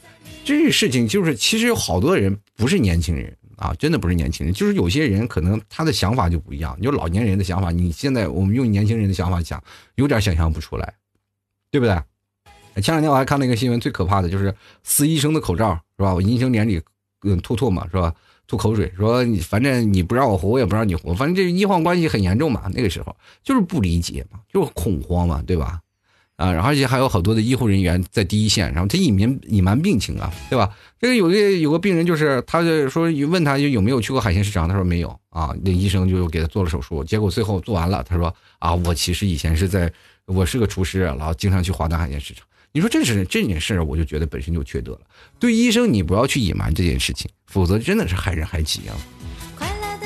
[0.45, 6.77] 这个事情就是，其实有好多人不是年轻人啊，真的不是年轻人，就是有些人可能他的想法就不一样。
[6.81, 9.61] 有老年人的想法，你现在我们用年轻人的想法想，
[9.95, 10.93] 有点想象不出来，
[11.71, 11.95] 对不对？
[12.81, 16.13] 前两天我还看了一个新闻，最可怕的就是撕医生的口罩，是吧？
[16.13, 16.81] 我医生脸里
[17.21, 18.13] 嗯吐唾沫，是吧？
[18.47, 22.69] 吐口水，说你反正你不让我活，我也不让你活，反正这医患关系很严重嘛。
[22.73, 25.79] 那个时候就是不理解嘛，就是恐慌嘛，对吧？
[26.35, 30.75] 啊，然后而且还有好多的医护人员在第一线，然后他隐瞒隐瞒病情啊，对吧？
[30.99, 35.55] 这个有个有个病人就是，他就说问他有没有去过海鲜市场，他说没有啊。
[35.63, 39.91] 那医生就给他做了手术，结果最后做完了，他说啊，我其实以前是在，
[40.25, 42.45] 我是个厨师，然后经常去华南海鲜市场。
[42.75, 45.01] 你说这是这件事我就觉得本身就缺德了。
[45.39, 48.97] 对医生，你不要去隐瞒这件事情，否则真的是害人害己啊。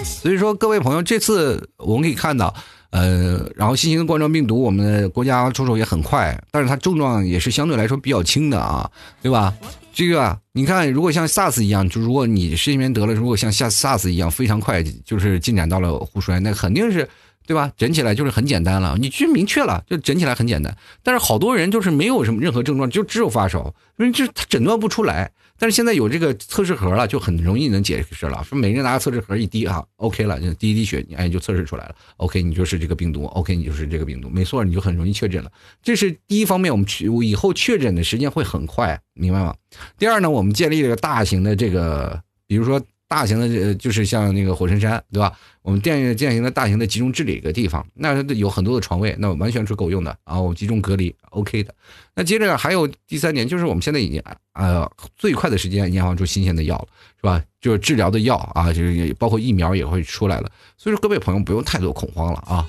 [0.03, 2.53] 所以说，各位朋友，这次我们可以看到，
[2.89, 8.91] 呃，然后新型的冠状病毒，我们的国家出手也很快，但是它症状也是相对来说比较轻的啊，
[9.21, 9.55] 对吧？
[9.93, 17.07] 这个你看，如果像 SARS 一样，就如果你身边得了，如果像像 SARS 一样非常快，就是进展到了呼衰，那肯定是。
[17.47, 17.71] 对吧？
[17.77, 20.75] 诊起来就是很简单了，你就明确了，就诊起来很简单。
[21.01, 25.31] 但是好多人就是没有什么任何症状，就只有发烧，因为这他诊断不出来。
[25.57, 28.43] 但是现在有这个测试盒了，就很容易能解释了。
[28.43, 31.95] 说每个人拿个测试盒一滴啊，OK 了，就滴一滴血，你哎就测试出来了。
[32.17, 35.49] OK，你就是这个病毒，OK，你就是这个病毒，没错，你就很容易确诊了。
[35.81, 39.55] 这是第一方面，我们去以后确诊的时间会很快，明白吗？
[39.97, 42.81] 第二呢，我们建立了个大型的这个，比如说。
[43.07, 45.31] 大型的，呃，就是像那个火神山，对吧？
[45.61, 50.39] 我们建建行了大型的集中治理一个地方，那有很多的床位，那完全是够用的啊。
[50.39, 51.73] 我集中隔离，OK 的。
[52.13, 54.21] 那接着还有第三点，就是我们现在已经，
[54.53, 57.41] 呃，最快的时间研发出新鲜的药了，是吧？
[57.61, 60.51] 就是治疗的药啊，就是包括疫苗也会出来了。
[60.77, 62.67] 所以说，各位朋友不用太多恐慌了啊。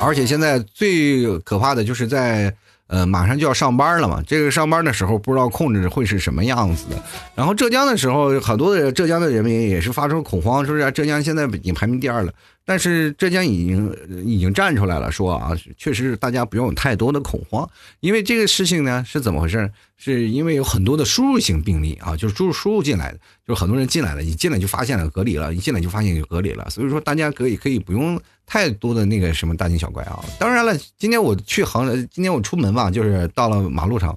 [0.00, 2.54] 而且现在最可怕的就是在。
[2.86, 7.02] 呃，马上就要上班了嘛，这个上班的时候不知道控制会是什么样子的。
[7.34, 12.32] 然后浙江的时候，很多的浙江的人民也是发出恐慌，说是浙江现在已经排名第二了。
[12.64, 13.92] 但是浙江已经
[14.24, 17.68] 已经站出来了，说啊，确实是大家不用太多的恐慌，
[17.98, 19.68] 因为这个事情呢是怎么回事？
[19.96, 30.22] 是因为有很多的输入型病例啊，就是输入输入进来的，就是很多人进来了，一进来就发现了隔离了，一进来就发现就隔离了，所以说大家可以可以不用太多的那个什么大惊小怪啊。
[30.38, 34.16] 当然了，今天我去杭，今天我出门嘛，就是到了马路上，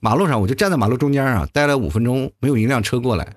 [0.00, 3.28] 马路上我就站在马路中间啊，待了五分钟，没有一辆车过来，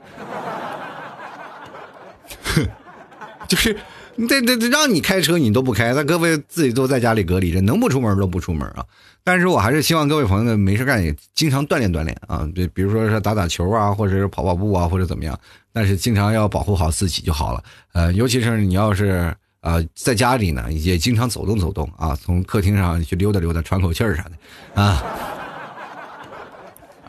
[3.48, 3.78] 就是。
[4.20, 8.84] 你这这让你开车你都不开，那各位自己都在家里隔离着，能不出门都不出门啊。
[9.24, 15.40] 但是我还是希望各位朋友呢，没事干也经常锻炼锻炼啊，对，比如说是打打球啊，或者是跑跑步啊，或者怎么样。
[15.72, 17.64] 但是经常要保护好自己就好了。
[17.94, 19.32] 呃，尤其是你要是
[19.68, 25.04] 啊在家里呢，也经常走动走动啊，从客厅上去溜达溜达，喘口气儿啥的啊。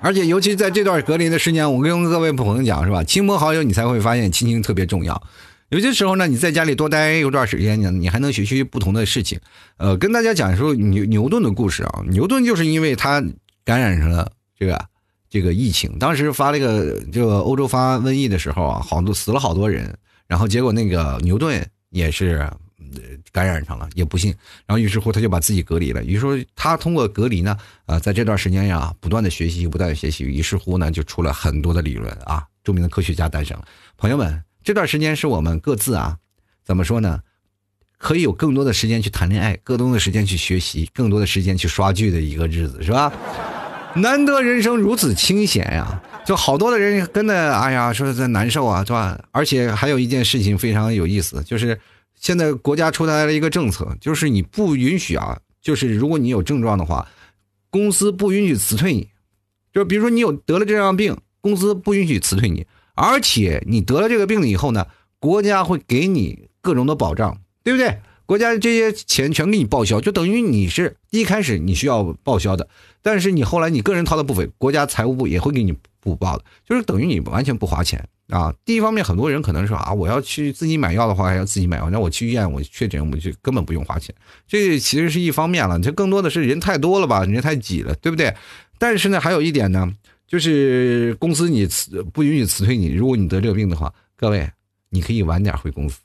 [0.01, 5.23] 而且尤其在这段隔离的时间，我跟各位朋友讲是吧，亲朋好友你才会发现亲情特别重要。
[5.71, 9.39] 有些时候呢，你在家里多待一段时间呢，你还能学习不同的事情。
[9.77, 13.23] 呃，跟大家讲说牛牛顿的故事啊，牛顿就是因为他
[13.65, 14.85] 感染上了这个
[15.29, 19.95] 这个疫情，当时发这个这个欧洲发瘟疫的时候啊，好多死了好多人，
[20.27, 22.51] 然后结果那个牛顿也是
[23.33, 24.31] 感染上了，也不幸，
[24.67, 26.03] 然后于是乎他就把自己隔离了。
[26.05, 33.65] 于是说他通过隔离呢，呃，在这段时间呀，不断的学习，不断的学习，于是乎呢，就出了很多的理论啊，著名的科学家诞生了。
[33.97, 34.43] 朋友们。
[34.65, 36.19] 这段时间是我们各自啊，
[36.63, 37.21] 怎么说呢？
[37.97, 43.11] 可以有更多的时间去谈恋爱，更多的时间去学习，更多的时间去刷剧的一个日子，是吧？
[43.95, 46.03] 难得人生如此清闲呀！
[46.29, 49.19] 就好多的人跟着，哎呀，说在难受啊，是吧？
[49.33, 51.81] 而且还有一件事情非常有意思，就是
[52.21, 57.09] 现在国家出台了一个政策，就是你不允许啊，就是如果你有症状的话，
[57.71, 59.09] 公司不允许辞退你。
[59.73, 62.67] 就比如说你有得了这样病，公司不允许辞退你。
[62.95, 64.87] 而且你得了这个病了以后呢，
[65.19, 68.01] 国家会给你各种的保障，对不对？
[68.27, 72.69] 国家这些钱全给你报销，就等于你是一开始你需要报销的，
[73.01, 75.73] 但是你后来你个人掏的部分，国家财务部也会给你
[76.09, 78.53] 补报的，就是等于你完全不花钱啊。
[78.65, 84.15] 第一方面，很多人可能说啊，我要去自己买药的话，还要自己买药，那我去医院我确诊，我就根本不用花钱。
[84.47, 88.35] 这其实是一方面了，这更多的是人太多了吧，人太挤了，对不对？
[88.79, 89.93] 但是呢，还有一点呢。
[90.27, 94.47] 就是公司你辞不允许辞退你，如果你得这个病的话，各位
[94.91, 96.01] 你可以晚点回公司，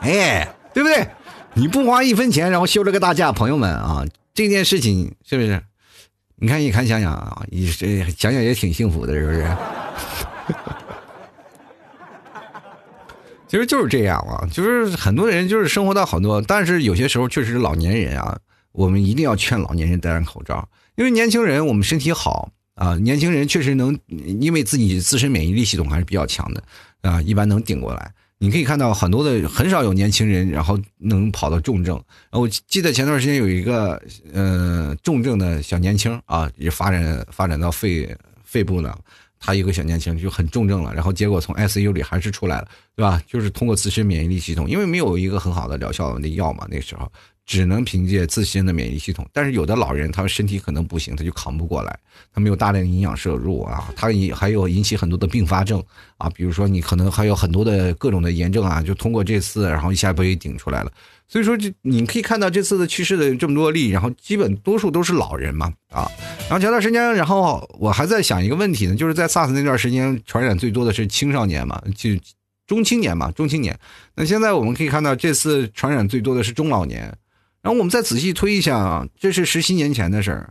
[0.00, 1.06] 哎，对不对？
[1.52, 5.62] 你不花一分钱，然后休了个大假，朋友们啊，这件事情是不是？
[6.40, 9.56] 你看一看想想啊，你这想想也挺幸福的，是不是？
[13.48, 18.38] 其实就是这样啊，就是很多人就是生活到很多，但是有些时候确实老年人啊，
[18.72, 20.68] 我们一定要劝老年人戴上口罩。
[20.94, 26.62] 因为年轻人我们身体好啊，年轻人确实能，因为自己自身免疫力系统还是比较强的
[27.00, 28.12] 啊，一般能顶过来。
[28.38, 32.00] 你可以看到很多的很少有年轻人，然后能跑到重症。
[32.30, 34.00] 我记得前段时间有一个
[34.32, 38.96] 呃重症的小年轻啊，也发展发展到肺肺部了，
[39.40, 43.20] 他一个小年轻就很重症了，然后结果从 ICU 里还是出来了，对吧？
[43.26, 47.10] 就是通过自身免疫力系统，因为没有一个很好的疗效的药嘛，那时候。
[47.48, 51.98] 只能凭借自身的免疫系统，但是有的老人他身体可能不行，他就扛不过来，
[52.30, 55.82] 他没有大量的营养摄入啊，他也还有引起很多的并发症
[56.18, 60.92] 啊，比如说你可能还有很多的各种的炎症啊，就通过这次，然后一下被顶出来了。
[61.26, 66.06] 所以说这你可以看到这次的去世的这么多例，然后基本多数都是老人嘛啊。
[66.40, 72.10] 然后前段时间，然后我还在想一个问题呢，就是在 SARS 那段时间传染最多的是青少年嘛，就
[72.66, 73.78] 中青年嘛，中青年。
[74.14, 77.10] 那现在我们可以看到这次传染最多的是中老年。
[77.62, 80.50] 然后我们再仔细推一下啊，这是十七年前的事儿，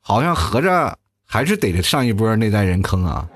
[0.00, 3.28] 好像合着还是逮着上一波那代人坑啊。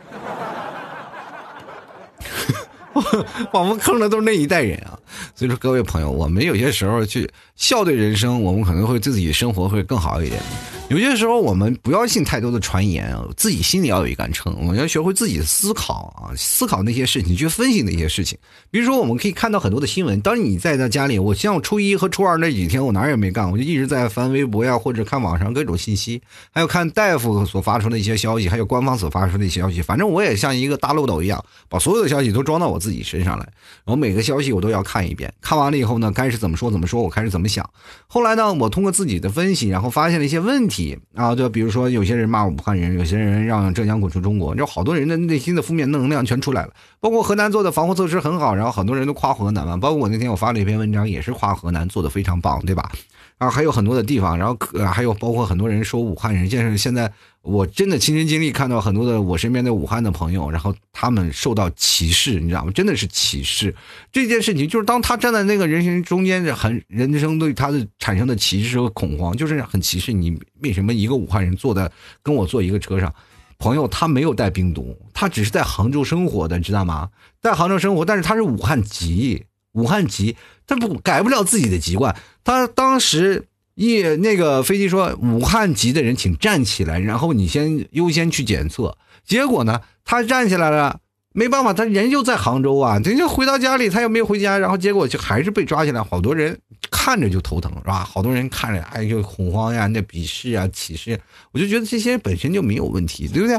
[3.53, 4.99] 我们坑的都是那一代人啊，
[5.35, 10.41] 所以说各位朋友，我们有些时候去笑对人生，我们可能会自己生活会更好一点。
[10.89, 18.39] 有些时候我们不要信太多的传言啊，自己心里要有一杆秤，我们要学会自己思考啊，思考那些事情，去分析那些事情。
[18.71, 20.21] 比如说，我们可以看到很多的新闻。
[20.21, 26.23] 当你在在家里，我像初一和初二那几天，我哪也没干，我就一直在翻微博呀，或者看网上各种信息，
[26.53, 29.83] 还有看大夫所发出的一些消息，还有官方所发出的一些消息。
[29.83, 33.45] 反正我也像一个大漏斗一样，把所有的消息都装到我自己身上来。
[33.85, 37.69] 然后每个消息我都要看一遍，看完了以后呢，该是怎么说怎么说，我开始怎么想。
[38.07, 40.76] 后来呢，我通过自己的分析，然后发现了一些问题。
[41.15, 46.73] 啊，就比如说，有些人骂武汉人，有些人让浙江滚出中国，就好多人的内心的负面能量全出来了。
[47.01, 49.77] 包括河南做的防护措施很好，然后很多人都夸河南嘛。
[49.77, 52.91] 包括我那天我发了一篇文章，也是夸河南做的非常棒，对吧？
[53.39, 54.59] 啊，还有很多的地方，然后
[54.91, 57.13] 还有包括很多人说武汉人，现在现在
[57.43, 62.73] 我真的亲身经历看到很多的我身边的武汉的朋友，然后他们受到歧视，你知道吗？
[62.73, 63.75] 真的是歧视
[64.11, 70.35] 这件事情，就是当他站在那个人群中间，很人生对他的产生的歧视和恐慌，就是很歧视你。
[70.63, 73.15] 为什么一个武汉人坐在跟我坐一个车上，
[73.59, 77.11] 朋友他没有带病毒，他只是在杭州生活的，知道吗？
[77.43, 79.45] 在杭州生活，但是他是武汉籍。
[79.73, 80.35] 武汉籍，
[80.67, 82.17] 他不改不了自己的籍贯。
[82.47, 83.45] 他当时
[83.75, 88.97] 一那个飞机说，武汉籍的人请站起来，然后你先优先去检测。
[89.25, 91.01] 结果呢，他站起来了，
[91.35, 96.57] 没办法，他人就在杭州啊，他就回到家里，他又没回家，然后结果就还是被抓起来，好多人
[96.89, 98.05] 看着就头疼，是吧？
[98.05, 101.21] 好多人看着哎就恐慌呀，那鄙视啊、歧视，
[101.51, 103.59] 我就觉得这些本身就没有问题，对不对？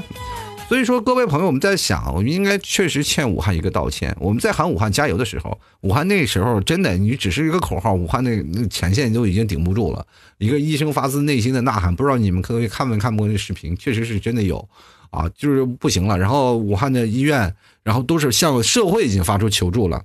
[0.67, 4.13] 所以说，各位朋友，我们在想，我们应该确实欠武汉一个道歉。
[4.19, 10.05] 我们在喊武汉加油的时候，武汉那时候真的，你只是一个口号，武汉那那前线都已经顶不住了。
[10.39, 13.73] 一个医生发自内心的呐喊，不知道你们各位看没看过那视频？
[13.77, 14.67] 确实是真的有，
[15.09, 16.19] 啊，就是不行了。
[16.19, 20.03] 然后武汉的医院，然后都是向社会已经发出求助了，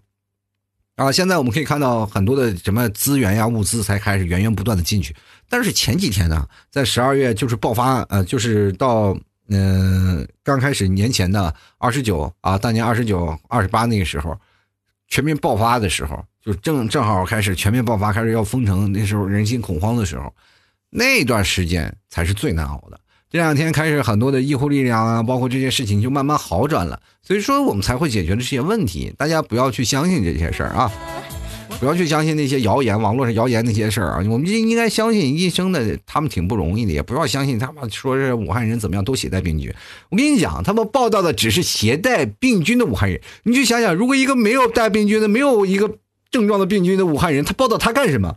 [0.94, 5.12] 啊，现在我们可以看到很多的什么资源呀、物资才开始源源不断的进去。
[5.48, 9.18] 但是前几天呢，在十二月就是爆发，呃，就是到。
[9.48, 14.38] 嗯，刚开始年前的二十九啊，大年二十九、二十八那个时候，
[15.08, 20.32] 全面爆发的时候，就正正好开始全面爆发，开始要封城，那时候人心恐慌的时候，
[20.90, 22.98] 那段时间才是最难熬的。
[23.28, 29.12] 这两天开始，很多的医护力量啊，包括这些事情就慢慢好转了，所以说我们才会解决的这些问题。
[29.16, 30.92] 大家不要去相信这些事儿啊。
[31.82, 34.18] 不要去相信那些谣言，网络上谣言那些事儿啊！
[34.30, 39.68] 我们就应该相信医生的，他们挺不容易的，也不要相信他们说是武汉人怎么样都携带病菌。
[40.08, 43.20] 我跟你讲，他们报道的只是携带病菌的武汉人。
[43.42, 45.90] 你去想想，如果一个没有带病菌的、没有一个
[46.30, 48.36] 症状的病菌的武汉人，他报道他干什么？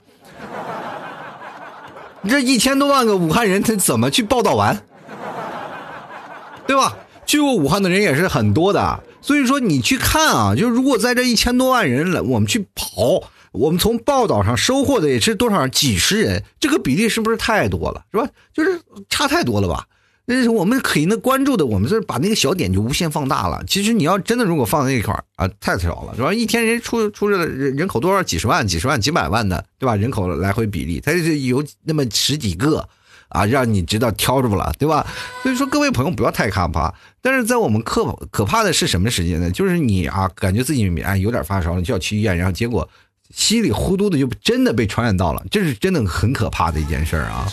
[2.23, 4.81] 你这一千多万个武汉人，他怎么去报道完？
[6.65, 6.97] 对吧？
[7.27, 13.21] 去过武汉的人也是很多的，所以说你去看啊，就如果在这一千多万人了，我们去跑。
[13.55, 18.27] 我们从报道上收获的也是多少几十人，这个比例是不是太多了，是吧？
[18.53, 18.79] 就是
[19.09, 19.85] 差太多了吧？
[20.27, 23.63] 那是我们可以那关注的，我们就是把那个小点就无限放大了。
[23.67, 26.33] 其实你要真的如果放在那一块儿啊，太少了，是吧？
[26.33, 28.23] 一天人出出的人人口多少？
[28.23, 29.95] 几十万、几十万、几百万的，对吧？
[29.95, 32.89] 人口来回比例，它是有那么十几个
[33.29, 35.05] 啊，让你知道挑着了，对吧？
[35.43, 36.91] 所以说各位朋友不要太害怕，
[37.21, 39.51] 但是在我们可可怕的是什么时间呢？
[39.51, 42.89] 就是你啊，感觉自己啊有点发烧了，就要去医院，然后结果。
[43.33, 47.51] 稀里糊涂的就真的被传染到了，这是真的很可怕的一件事儿啊！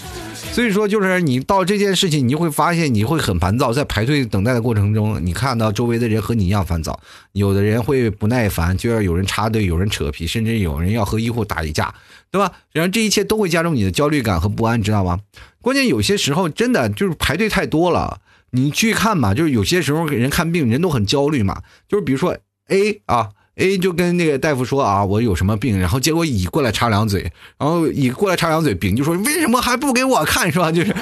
[0.53, 7.01] 所以说，就是你到这件事情，你就会发现你会很烦躁，在排队等待的过程中，你看到周围的人和你一样烦躁，
[7.33, 11.95] 有的人会不耐烦，就要有人插队，有人扯皮，甚至有人要和医护打一架，
[12.31, 12.53] 对吧？
[12.73, 15.21] 然后这一切都会加重你的焦虑感和不安，知道吗？
[15.63, 18.21] 关键有些时候真的就是排队太多了，
[18.51, 22.37] 你去看嘛，就是有些时候给人看病人都很焦虑嘛，就是比如说
[22.69, 23.31] A 啊。
[23.57, 30.73] A 就跟那个大夫说啊，我有什么病，然后结果乙过来插两嘴，然后乙过来插两嘴，丙就说为什么还不给我看，是吧？
[30.73, 30.95] 就是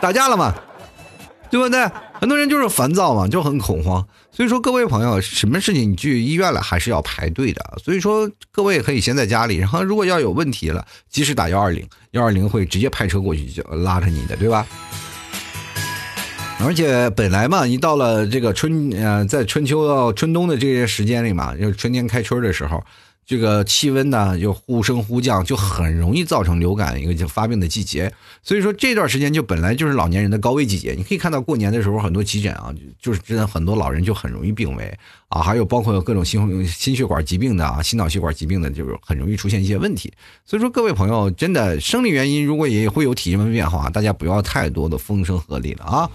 [0.00, 0.54] 打架了嘛，
[1.50, 1.90] 对不对？
[2.20, 4.06] 很多人就是烦躁嘛，就很恐慌。
[4.30, 7.78] 所以说，各位朋友，什么事情你去医院了还是要排队的。
[7.82, 14.66] 所以说，各位可以先在家里，然后如果要有问题了，及时打幺二零，幺二零会直接派车过去就拉着你的，对吧？
[16.58, 22.82] 而且本来嘛，一到了这个春呃，在春秋到春冬的这些时间里嘛，就是春天开春的时候。
[23.24, 28.12] 这个气温呢又忽升忽降，就很容易造成流感一个就发病的季节。
[28.40, 30.94] 所以说这段时间就本来就是老年人的高危季节。
[30.96, 34.96] 你可以看到过年的时候很多急诊啊，就是真的很多老人就很容易病危
[35.28, 40.12] 啊，还有包括有各种心心血管疾病的啊，心脑血管疾病的，就是很容易出现一些问题。
[40.44, 46.10] 所以说各位朋友，真的生理原因如果也会有体温变化，大家不要太多的风声鹤唳了啊。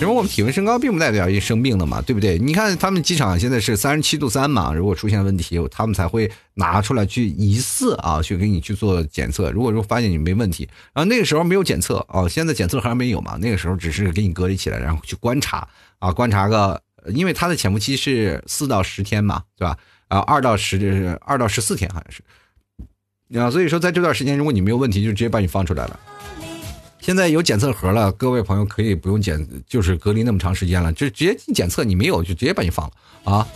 [0.00, 2.38] 因为我们体温升高并不代表一生病了嘛，对不对？
[2.38, 9.50] 你看他们机场现在是三十七度三嘛，如果出现问题，他们才会拿出来去疑似啊，去给你去做检测。
[9.50, 15.66] 如果说发现你没问题，然后那个时候没有检测啊，现在检测还没有嘛，那个时候只是给你隔离起来，然后去观察
[16.00, 19.76] 啊，观察个，因为它的潜伏期是四到十天嘛，对吧？
[20.08, 22.22] 啊，二到十二到十四天好像是，
[23.38, 25.98] 啊，所以说在这段时间，如果你没有问题，就直接把你放出来了。
[27.00, 33.48] 现在有检测盒了，各位朋友可以不用检，就是隔离那么长时间了，就直接进检测，你没有就直接把你放了啊。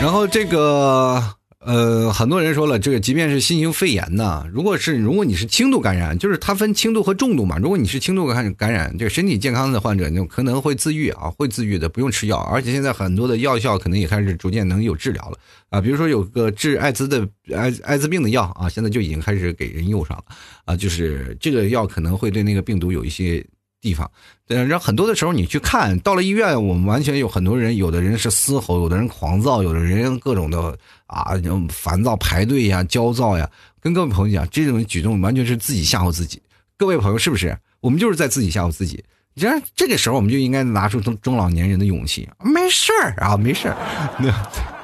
[0.00, 1.37] 然后这个。
[1.68, 7.58] 呃，很多人说了，这个即便是新型肺炎呢，如果是如果你是轻度感染，就是它分轻度和重度嘛。
[7.58, 12.38] 如果你是轻度感感染，这个身体健康的患者，就可能会自愈啊，会自愈的，不用吃药。
[12.38, 15.38] 而且现在很多的药效可能也开始逐渐能有治疗了
[15.68, 20.24] 啊，比如说有个治艾滋的艾艾滋病的药啊，现在就已经开始给人用上了
[20.64, 23.44] 啊，就是这个药可能会对那个病毒有一些。
[23.80, 24.10] 地方，
[24.46, 30.76] 对，然后很多的时候你去看到了医院，我们完全有很多人，有的人是嘶吼，有的人狂躁，有的人各种的
[31.06, 31.32] 啊，
[31.68, 33.48] 烦躁排队呀，焦躁呀。
[33.80, 36.42] 跟各位朋友讲，这种举动完全是自己吓唬自己。
[36.76, 37.56] 各位朋友，是不是？
[37.80, 39.04] 我们就是在自己吓唬自己。
[39.34, 43.76] 你看这个时候，我们就应该拿出中中老年人的勇气，没事儿啊，没事儿。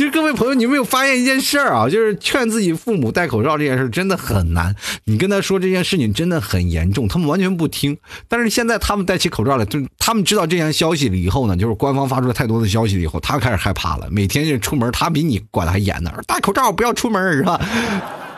[0.00, 1.86] 其实各位朋友，你有没有发现一件事儿啊？
[1.86, 4.74] 就是劝自己父母戴口罩这件事真的很难。
[5.04, 7.98] 你跟他说这件事情真的很严重，他们完全不听。
[8.26, 14.08] 但是现在他们戴起口罩来，就他们知道这件消息了以后呢，就是官方发出了太多的消息了以后，他开始害怕了。
[14.10, 17.60] 每天就出门，他比你管的还严呢，戴口罩不要出门是吧？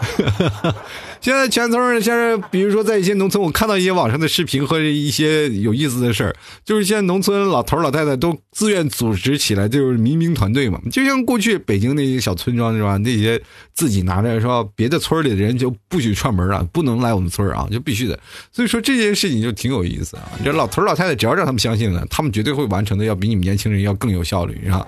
[1.21, 6.35] 现在全村现在比如说在一些农村，我看到一些网上的视频和一些有意思的事儿，
[6.65, 10.81] 就是现在农村老头老太太都自愿组织起来，就是民兵团队嘛。
[10.91, 12.97] 就像过去北京那些小村庄是吧？
[12.99, 13.41] 那些
[13.73, 18.19] 自己拿着说别的村里的人就不许串门了，不能来我们村啊，就必须的。
[18.51, 20.29] 所以说这件事情就挺有意思啊。
[20.45, 24.87] 这老头老太太只要让他们相信了，他们绝对会完成的，要比你们年轻人要更有效率，是吧？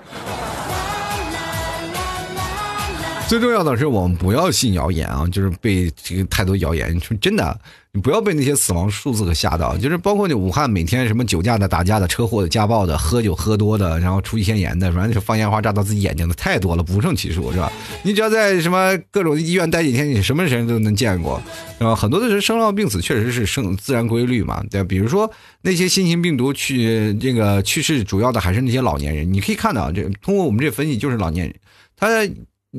[3.27, 5.27] 最重要的是，我们不要信谣言啊！
[5.31, 7.59] 就是被这个太多谣言，说真的，
[7.91, 9.75] 你不要被那些死亡数字给吓到。
[9.77, 17.71] 就是包括你武汉每天什么酒驾的、打架的、车祸的、家暴的、喝酒喝多的，然后出现炎的，反正就放烟花炸到自己眼睛的太多了，不胜其数，是吧？
[18.03, 21.41] 你只要在什么各种医院待几天，你什么人都能见过，
[21.79, 21.95] 是吧？
[21.95, 24.83] 很多的人生老病死确实是生自然规律嘛，对？
[24.83, 25.29] 比如说
[25.63, 29.33] 那些新型病毒去这个去世，主要的还是那些老年人。
[29.33, 31.55] 你可以看到，这通过我们这分析，就是老年人，
[31.97, 32.07] 他。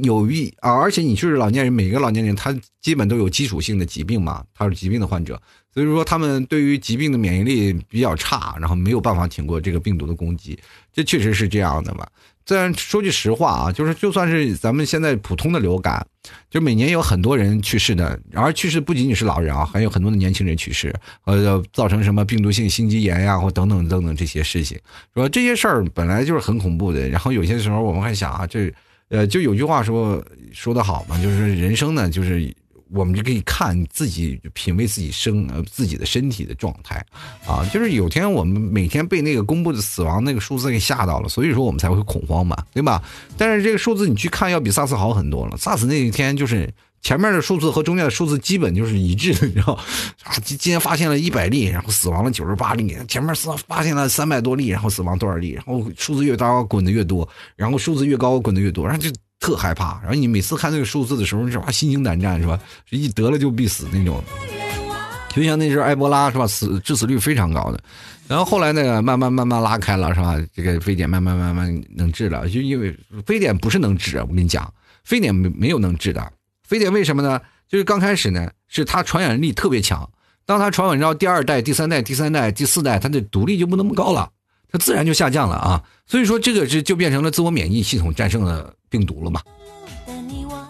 [0.03, 5.41] 有一啊，而且你就是老年人，每个老年人他基本都有基础性的疾病嘛，他是疾病的患者，
[5.73, 10.59] 所以说他们对于疾病的免疫力比较差，然后没有办法挺过这个病毒的攻击，
[10.93, 12.07] 这确实是这样的嘛。
[12.45, 16.07] 虽然说句实话啊，就是就算是咱们现在普通的流感，
[16.51, 20.95] 就每年有很多人去世的，而去世不仅仅是老人啊，还有很多的年轻人去世，
[21.25, 24.79] 呃，造成什么病毒性心肌炎呀，或等等等等这些事情，
[25.15, 28.71] 说这些事儿本来就是很恐怖的，然后有些时候我们还想啊，这。
[29.09, 32.55] 呃，就有句话说说的好嘛，就是人生呢，就是
[32.91, 37.05] 我们就可以看自己品味自己生呃自己的身体的状态，
[37.47, 43.03] 啊，就是有天我们每天被那个公布的死亡那个数字给吓到了，所以说我们才会恐慌嘛，对吧？
[43.37, 45.57] 但是这个数字你去看，要比萨斯好很多了。
[45.57, 46.73] 萨斯那一天就是。
[47.03, 49.75] 前面的数字和中间的数字基本就是一致的，你知道
[50.25, 52.97] 啊，今今天发现了一百例，然后死亡了九十八例。
[53.07, 55.51] 前面是发现了三百多例，然后死亡多少例？
[55.53, 60.01] 然后数字越高滚的越多，然后数字越高滚的越多，然后就特害怕。
[60.03, 61.71] 然后你每次看那个数字的时候，是吧？
[61.71, 62.59] 心惊胆战，是吧？
[62.91, 64.23] 一得了就必死那种。
[65.33, 66.47] 就像那时候埃博拉，是吧？
[66.47, 67.79] 死致死率非常高的。
[68.27, 70.35] 然后后来呢，慢慢慢慢拉开了，是吧？
[70.53, 72.93] 这个非典慢慢慢慢能治了，就因为
[73.25, 74.73] 非典不是能治，我跟你讲，
[75.05, 76.33] 非典没没有能治的。
[76.67, 77.41] 非典为什么呢？
[77.69, 80.09] 就是刚开始呢，是它传染力特别强。
[80.45, 84.31] 当它传染到第二代、第三代、第三代、第四代，它的毒力就不那么高了，
[84.71, 85.83] 它自然就下降了啊。
[86.07, 89.41] 所以说，这个是就变成了自我免疫系统战胜了病毒了嘛。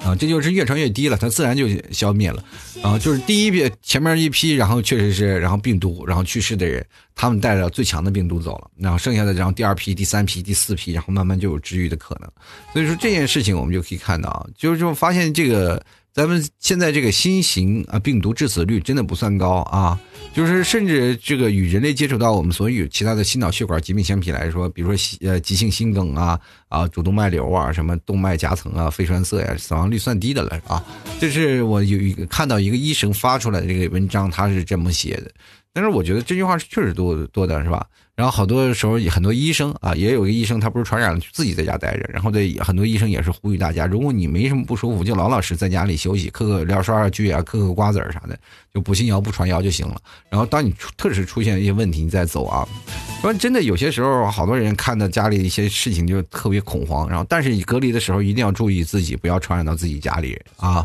[0.07, 2.45] 啊，这就是越传越低了，它自然就消灭了。
[2.83, 12.31] 啊，就是第一批前面一批，然后确实是，然后病毒，然后去世的人，他们带着最强的病毒走了，然后剩下的，然后第二批、第三批、第四批，然后慢慢就有治愈的可能。
[12.73, 15.83] 所以说这件事情，我们就可以看到啊，就是就发现这个。
[16.17, 20.01] 咱们现在这个新型啊病毒致死率真的不算高啊，
[20.33, 30.83] 就是甚至这个与人类接触到我们所有其他的心脑血管疾病相比来说，比如说呃急性心梗啊啊主动脉瘤啊什么动脉夹层啊肺栓塞呀，死亡率算低的了啊。
[31.21, 35.31] 这是我有一个看到一个医生发出来的这个文章，他是这么写的。
[35.75, 37.87] 但是我觉得这句话是确实多多的是吧？
[38.17, 42.09] 然后好多时候很多医生啊，也有个医生他不是传染了，就自己在家待着。
[42.11, 48.39] 然后对很多医生也是呼吁大家，如果你没什么不舒服，就老老实实在家里休息，嗑个聊刷刷剧啊，嗑嗑瓜子儿啥的，
[48.73, 50.01] 就不信谣不传谣就行了。
[50.31, 52.67] 然后当你出特使出现一些问题，你再走啊。
[53.21, 57.07] 说真的，有些时候好多人看到家里一些事情就特别恐慌。
[57.11, 60.83] 然后但是你隔离的时候一定要注意自己，不要传染到自己家里人啊。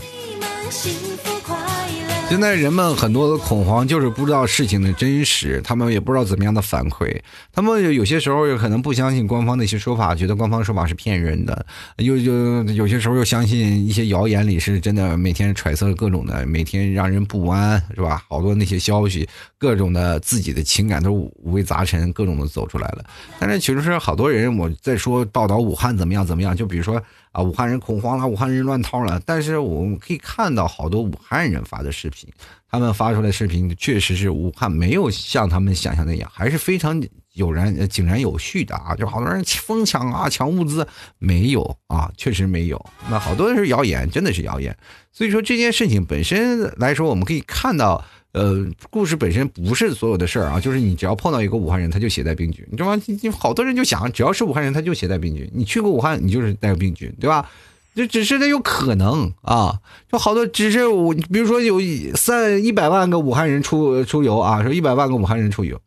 [2.31, 7.13] 现在人们很多的恐慌，就是不知道事情的真实，他们也不知道怎么样的反馈，
[7.51, 11.65] 他们有些时候有可能不相信官方的一些说法，觉得官方说法是骗人的，
[11.97, 18.23] 又又有些时候又相信一些谣言里是真的，每天揣测各种的，每天让人不安，是吧？
[18.29, 19.27] 好多那些消息，
[19.57, 23.03] 各种的自己的情感都五味杂陈，各种的走出来了。
[23.39, 27.03] 但是其实是好多人，我在说报道武汉怎么样怎么样，就比如说。
[27.31, 29.21] 啊，武汉人恐慌了，武汉人乱套了。
[29.25, 32.29] 但是我们可以看到好多武汉人发的视频，
[32.69, 37.01] 他们发出来视频确实是武汉没有像他们想象那样，还是非常
[37.33, 38.95] 有然井然有序的啊。
[38.95, 42.85] 就好多人疯抢啊，抢物资没有啊，确实没有。
[43.09, 44.77] 那好多是谣言，真的是谣言。
[45.11, 48.03] 所以说这件事情本身来说，我们可以看到。
[48.33, 53.01] 呃，故事本身不是所有的事儿啊，就是你只要碰到一个武汉人，他就携带病菌，你知道吗？
[53.05, 55.49] 你好多人就想，只要是武汉人，他就携带病菌。
[55.53, 57.49] 你去过武汉，你就是带有病菌，对吧？
[57.93, 59.77] 就只是他有可能啊，
[60.09, 61.77] 就好多只是我，比如说有
[62.15, 65.77] 三一百万个武汉人出出游啊，说一百万个武汉人出游，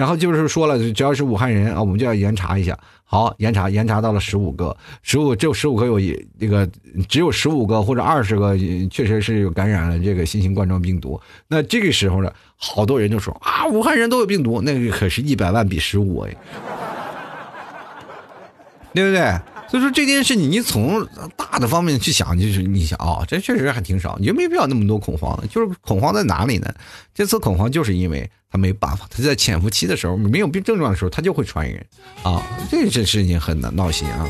[0.00, 2.74] 然后就是说了，只要是武汉人啊，我们就要严查一下。
[3.04, 6.00] 好，严查，严查到了十五个，十五只有十五个有
[6.38, 6.66] 那个
[7.06, 8.56] 只有十五个或者二十个，
[8.90, 11.20] 确实是有感染了这个新型冠状病毒。
[11.48, 16.34] 那这个时候呢，好多人就说啊，武汉人都有病毒，那个可是一百万比十五哎，
[18.94, 19.38] 对不对？
[19.70, 21.06] 所以说这件事情，你从
[21.36, 25.46] 大的方面去想，就是你想啊，这确实还挺少，你就没必要那么多恐慌了。
[25.46, 26.74] 就是恐慌在哪里呢？
[27.14, 31.86] 这次恐慌就是因为他没办法，他在潜伏期的时候没有病症状的时候，他就会传染
[32.24, 34.28] 啊，这这事情很闹心啊。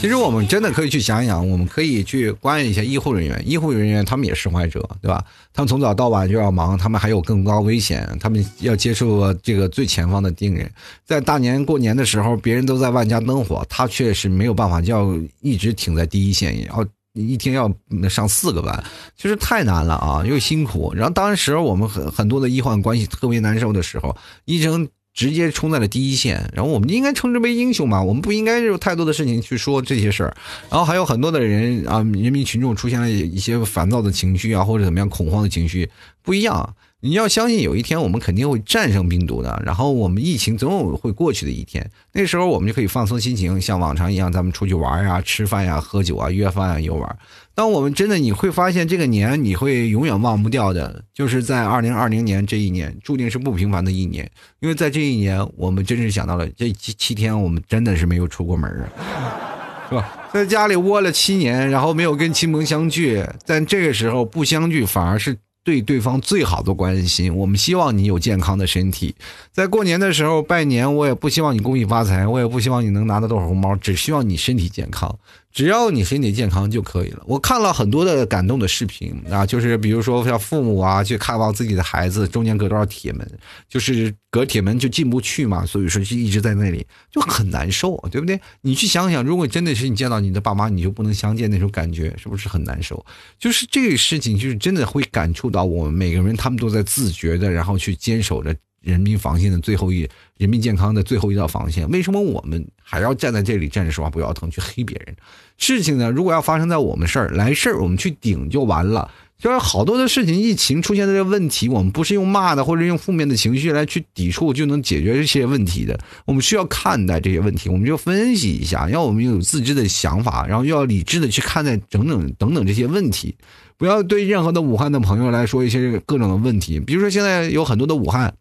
[0.00, 3.44] 其实我们真的可以去想一想，我们可以去关爱一下医护人员。
[3.46, 5.22] 医护人员他们也是患者，对吧？
[5.52, 10.72] 他们从早到晚就要忙，他们还有更高危险，他们要接触这个最前方的病人。
[11.04, 15.06] 在大年过年的时候，别人都在万家灯火，他却是没有办法，就要
[15.42, 17.70] 一直挺在第一线，要一天要
[18.08, 18.82] 上四个班，
[19.18, 20.94] 其实太难了啊，又辛苦。
[20.94, 24.88] 然后当时我们很很多的医患关系特别难受的时候，医生。
[25.12, 28.02] 直接冲在了第一线，然后我们应该称之为英雄嘛？
[28.02, 30.34] 我们不应该有太多的事情去说这些事儿。
[30.70, 35.90] 然后还有很多的人啊，人民群众出现了一些烦躁的情绪啊，或者怎么样恐慌的情绪，
[36.22, 36.74] 不一样。
[37.02, 41.90] 你要相信有一天我们肯定会战胜病毒的，然后我们疫情总有会过去的一天。
[42.12, 47.18] 那时候我们就可以放松心情，像往常一样，咱们出去玩呀、吃饭呀、喝酒啊、约饭啊、游玩。
[47.54, 54.30] 当我们真的你会发现这个年你会永远忘不掉的，就是在二零二零年这一年，注定是不平凡的一年。
[54.60, 60.28] 因为在这一年，我们真是想到了这七七天，我们真的是没有出过门啊，是吧？
[60.34, 65.38] 在家里窝了七年，然后没有跟亲朋相聚，但这个时候不相聚反而是。
[65.62, 69.14] 对对方最好的关心，我们希望你有健康的身体。
[69.52, 75.18] 在过年的时候拜年，我也不希望你恭喜发财，我也不希望你能拿到多少红包，只希望你身体健康。
[75.52, 77.22] 只要你身体健康就可以了。
[77.26, 83.28] 我看了很多的感动的视频啊，就是比如说像父母啊去看望自己的孩子，中间隔多少铁门，
[83.68, 88.40] 就是隔铁门就进不去嘛，所以说就一直在那里就很难受，对不对？
[88.60, 93.04] 你去想想，如果真的是你见到你的爸妈，你就不能相见那种感觉，是不是很难受？
[93.38, 98.54] 就是这个事情，就是真的会感触到我们每个人，他们都在自觉的，然后去坚守着。
[98.80, 100.08] 人民防线的最后一，
[100.38, 101.88] 人民健康的最后一道防线。
[101.90, 105.14] 为什么我们还要站在这里站着说话不腰疼去黑别人？
[105.58, 106.10] 事情呢？
[106.10, 109.10] 如果要发生在我们事儿，来事儿我们去顶就完了。
[109.38, 115.98] 就是好多的事情，疫情出现的这问题，我们不是用骂的或者用负面的情绪来去抵触就能解决这些问题的。
[116.26, 123.34] 我们需要看待这些问题，我们就分析一下，要我们有自知的想法，然后又要理智的去看待整整等等这些问题。
[123.78, 128.34] 不要对任何的武汉的朋友来说一些各种的问题，比如说现在有很多的武汉。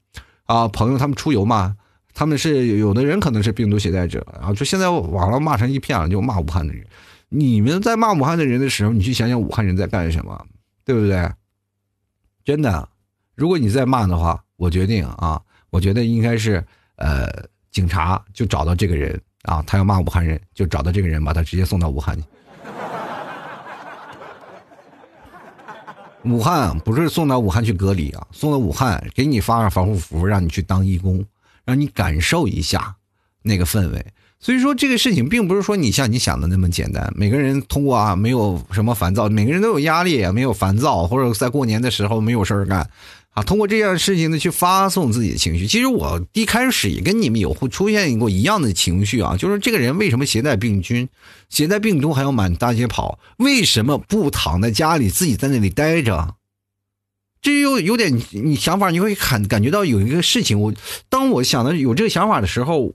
[0.50, 1.78] 啊，朋友，他们出游嘛，
[2.12, 6.84] 他们是有的人可能是病毒携带者，然后就现在网上骂成一片了，就骂武汉的人。
[7.30, 10.43] 你们在骂武汉的人的时候，你去想想武汉人在干什么，
[10.84, 11.32] 对不对？
[12.43, 12.89] 真的，
[13.36, 15.39] 如果你在骂的话，我决定啊，
[15.70, 17.30] 我觉得应该是呃，
[17.70, 22.24] 警察就找到这个人啊，他要骂武汉人，就找到这个人，把他直接送到武汉去。
[26.26, 31.24] 武汉不是送到武汉去隔离啊，送到武汉给你发上防护服，让你去当义工，
[31.65, 32.95] 让你感受一下
[33.41, 34.05] 那个氛围。
[34.41, 37.11] 所以说这个事情并不是说你像你想的那么简单。
[37.15, 42.89] 每个人通过啊，没有什么烦躁，每个人都有压力，没有烦躁，或者在过年的时候没有事儿干。
[43.44, 45.68] 通过这样的事情呢，去发送自己的情绪。
[45.68, 51.08] 其实我一开始也跟你们有会出现过一样的情绪啊，就是这个人为什么携带病菌、
[51.50, 53.20] 携带病毒还要满大街跑？
[53.38, 56.36] 为什么不躺在家里自己在那里待着？
[57.42, 60.60] 这又有点你想法，你会感感觉到有一个事情。
[60.60, 60.74] 我
[61.08, 62.94] 当我想到有这个想法的时候，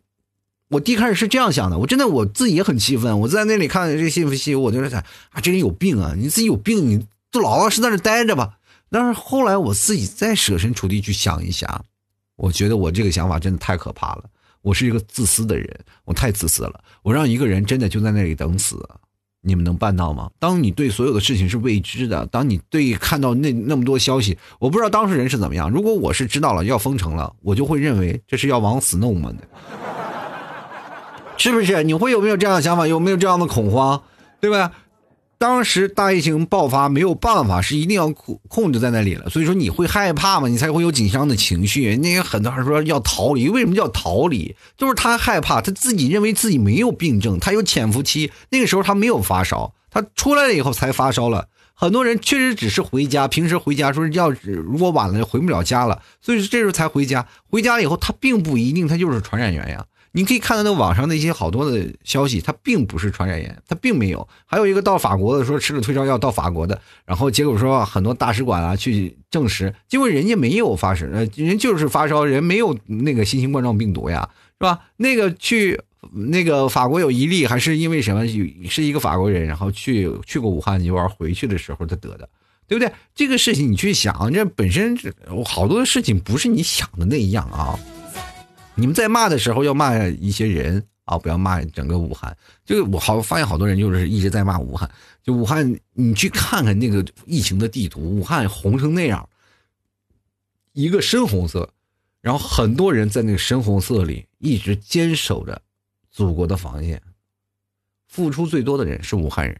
[0.68, 1.78] 我第一开始是这样想的。
[1.78, 3.20] 我真的我自己也很气愤。
[3.20, 6.14] 我在那里看这个信息，我就在想啊，这人有病啊！
[6.14, 8.58] 你自己有病，你就老老实在那待着吧。
[8.94, 11.84] 但是后来我自己再设身处地去想一想，
[12.36, 14.24] 我觉得我这个想法真的太可怕了。
[14.62, 15.68] 我是一个自私的人，
[16.04, 16.80] 我太自私了。
[17.02, 18.78] 我让一个人真的就在那里等死，
[19.40, 20.30] 你们能办到吗？
[20.38, 25.68] 当你对所有的事情是未知的，当你对看到那那么多消息，我不知道当事人是怎么样。
[25.68, 29.38] 如果我是知道了要封城了，我就会认为这是要往死弄嘛的，
[31.36, 31.82] 是不是？
[31.82, 32.86] 你会有没有这样的想法？
[32.86, 34.00] 有没有这样的恐慌？
[34.40, 34.70] 对吧？
[35.38, 39.28] 当时大疫情爆发，没有办法，是一定要控控制在那里了。
[39.28, 40.48] 所以说你会害怕嘛？
[40.48, 41.96] 你才会有紧张的情绪。
[41.96, 44.56] 那些很多人说要逃离，为什么叫逃离？
[44.76, 48.32] 就是他害怕，他自己认为自己没有病症，他有潜伏期。
[48.50, 51.48] 那个时候他没有发烧，他出来了以后才发烧了。
[51.76, 57.26] 很多人确实只是回家，平时回家说要如果晚了就回不了家了，所以说这时候才回家。
[57.50, 59.84] 回家以后，他并不一定他就是传染源呀。
[60.16, 64.28] 你可以看到那网上那些好多的消息，它并不是传染源，它并没有。
[64.46, 74.78] 还有一个到法国的说吃了退烧药到法国的，然后结果说很多大使馆啊去证实，结果人家没有发生，呃，人就是发烧，人没有那个新型冠状病毒呀，是吧？
[74.98, 75.80] 那个去
[76.12, 78.24] 那个法国有一例，还是因为什么？
[78.68, 82.28] 是一个法国人，然后去去过武汉游玩，回去的时候他得的。
[82.66, 82.90] 对不对？
[83.14, 84.96] 这个事情你去想，这本身
[85.44, 87.78] 好多事情不是你想的那样啊。
[88.74, 92.36] 你们在骂的时候要骂一些人啊，不要骂整个武汉。
[92.64, 94.90] 就我好发现好多人就是一直在骂武汉。
[95.22, 99.28] 就武汉，你去看看那个疫情的地图，武汉红成那样，
[100.72, 101.72] 一个深红色，
[102.20, 105.62] 然后很多人在那个深红色里一直坚守着
[106.10, 107.00] 祖国的防线，
[108.06, 109.58] 付出最多的人是武汉人，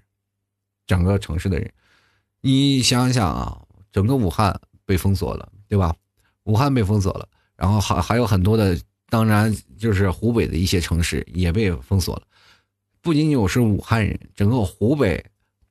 [0.87, 1.73] 整个城市的人。
[2.41, 5.95] 你想想啊，整个武汉被封锁了，对吧？
[6.43, 8.79] 武汉被封锁了，然后还还有很多的，
[9.15, 12.23] 当然就是湖北的一些城市也被封锁了。
[13.01, 15.25] 不仅仅我是武汉人，整个湖北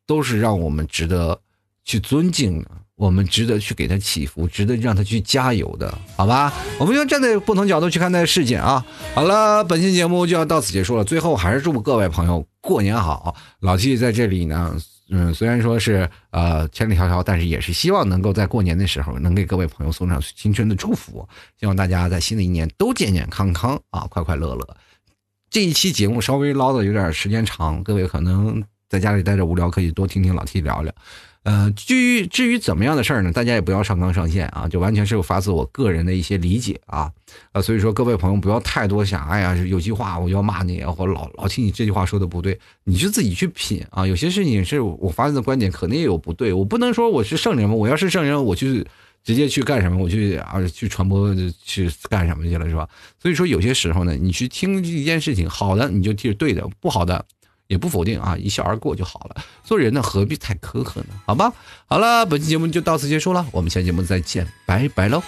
[0.07, 1.37] 都是让我们值得
[1.83, 6.53] 去尊敬的，我们值得去给他祈福，值得让他去加油的，好吧？
[6.79, 8.85] 我们要站在不同角度去看待事件啊。
[9.13, 11.03] 好了，本期节目就要到此结束了。
[11.03, 14.73] 最后还是祝各位朋友过年好，老 T 在这里呢。
[15.15, 21.27] 嗯，虽然说是呃千里迢迢，但是也是希望能够在过年的时候能给各位朋友送上新春的祝福，
[21.59, 24.77] 希望大家在新的一年都健健康康啊，快快乐乐。
[25.51, 30.91] 这一期节目稍微唠的有点时间长，各位可能在家里待着无聊，可以多听听老 T 聊聊。
[31.43, 33.31] 呃，至于至于怎么样的事儿呢？
[33.31, 37.11] 大家也不要上纲上线啊，就完全是发自我个人的一些理解啊，
[37.51, 44.07] 呃，所以说各位朋友不要太多想，哎呀，有句话我要骂你，或老老听你这句话说的不对，你就自己去品啊。
[44.07, 48.85] 有些事情是我发自的观点，可能也有不对，我不能说我是圣人嘛，我要是圣人，我去
[49.21, 51.35] 直接去干什么，我去啊去传播
[51.65, 52.87] 去干什么去了是吧？
[53.21, 57.25] 所以说有些时候呢，你去听一件事情，好的你就听对的，不好的。
[57.67, 59.35] 也不否定啊，一笑而过就好了。
[59.63, 61.07] 做人呢，何必太苛刻呢？
[61.25, 61.51] 好吧，
[61.85, 65.21] 好了，本期节目就到此结束了，我们下期节目再见，拜拜喽。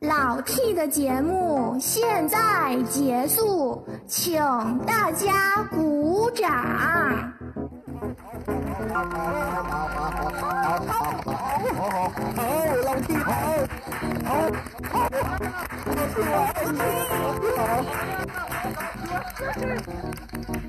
[0.00, 4.40] 老 T 的节目现在结束，请
[4.86, 6.48] 大家鼓掌。
[8.88, 9.28] 好好好
[9.68, 10.50] 好好好
[10.86, 11.00] 好
[11.74, 12.42] 好好
[12.84, 13.67] 老 T 好。
[14.28, 14.56] Thank
[20.56, 20.67] you.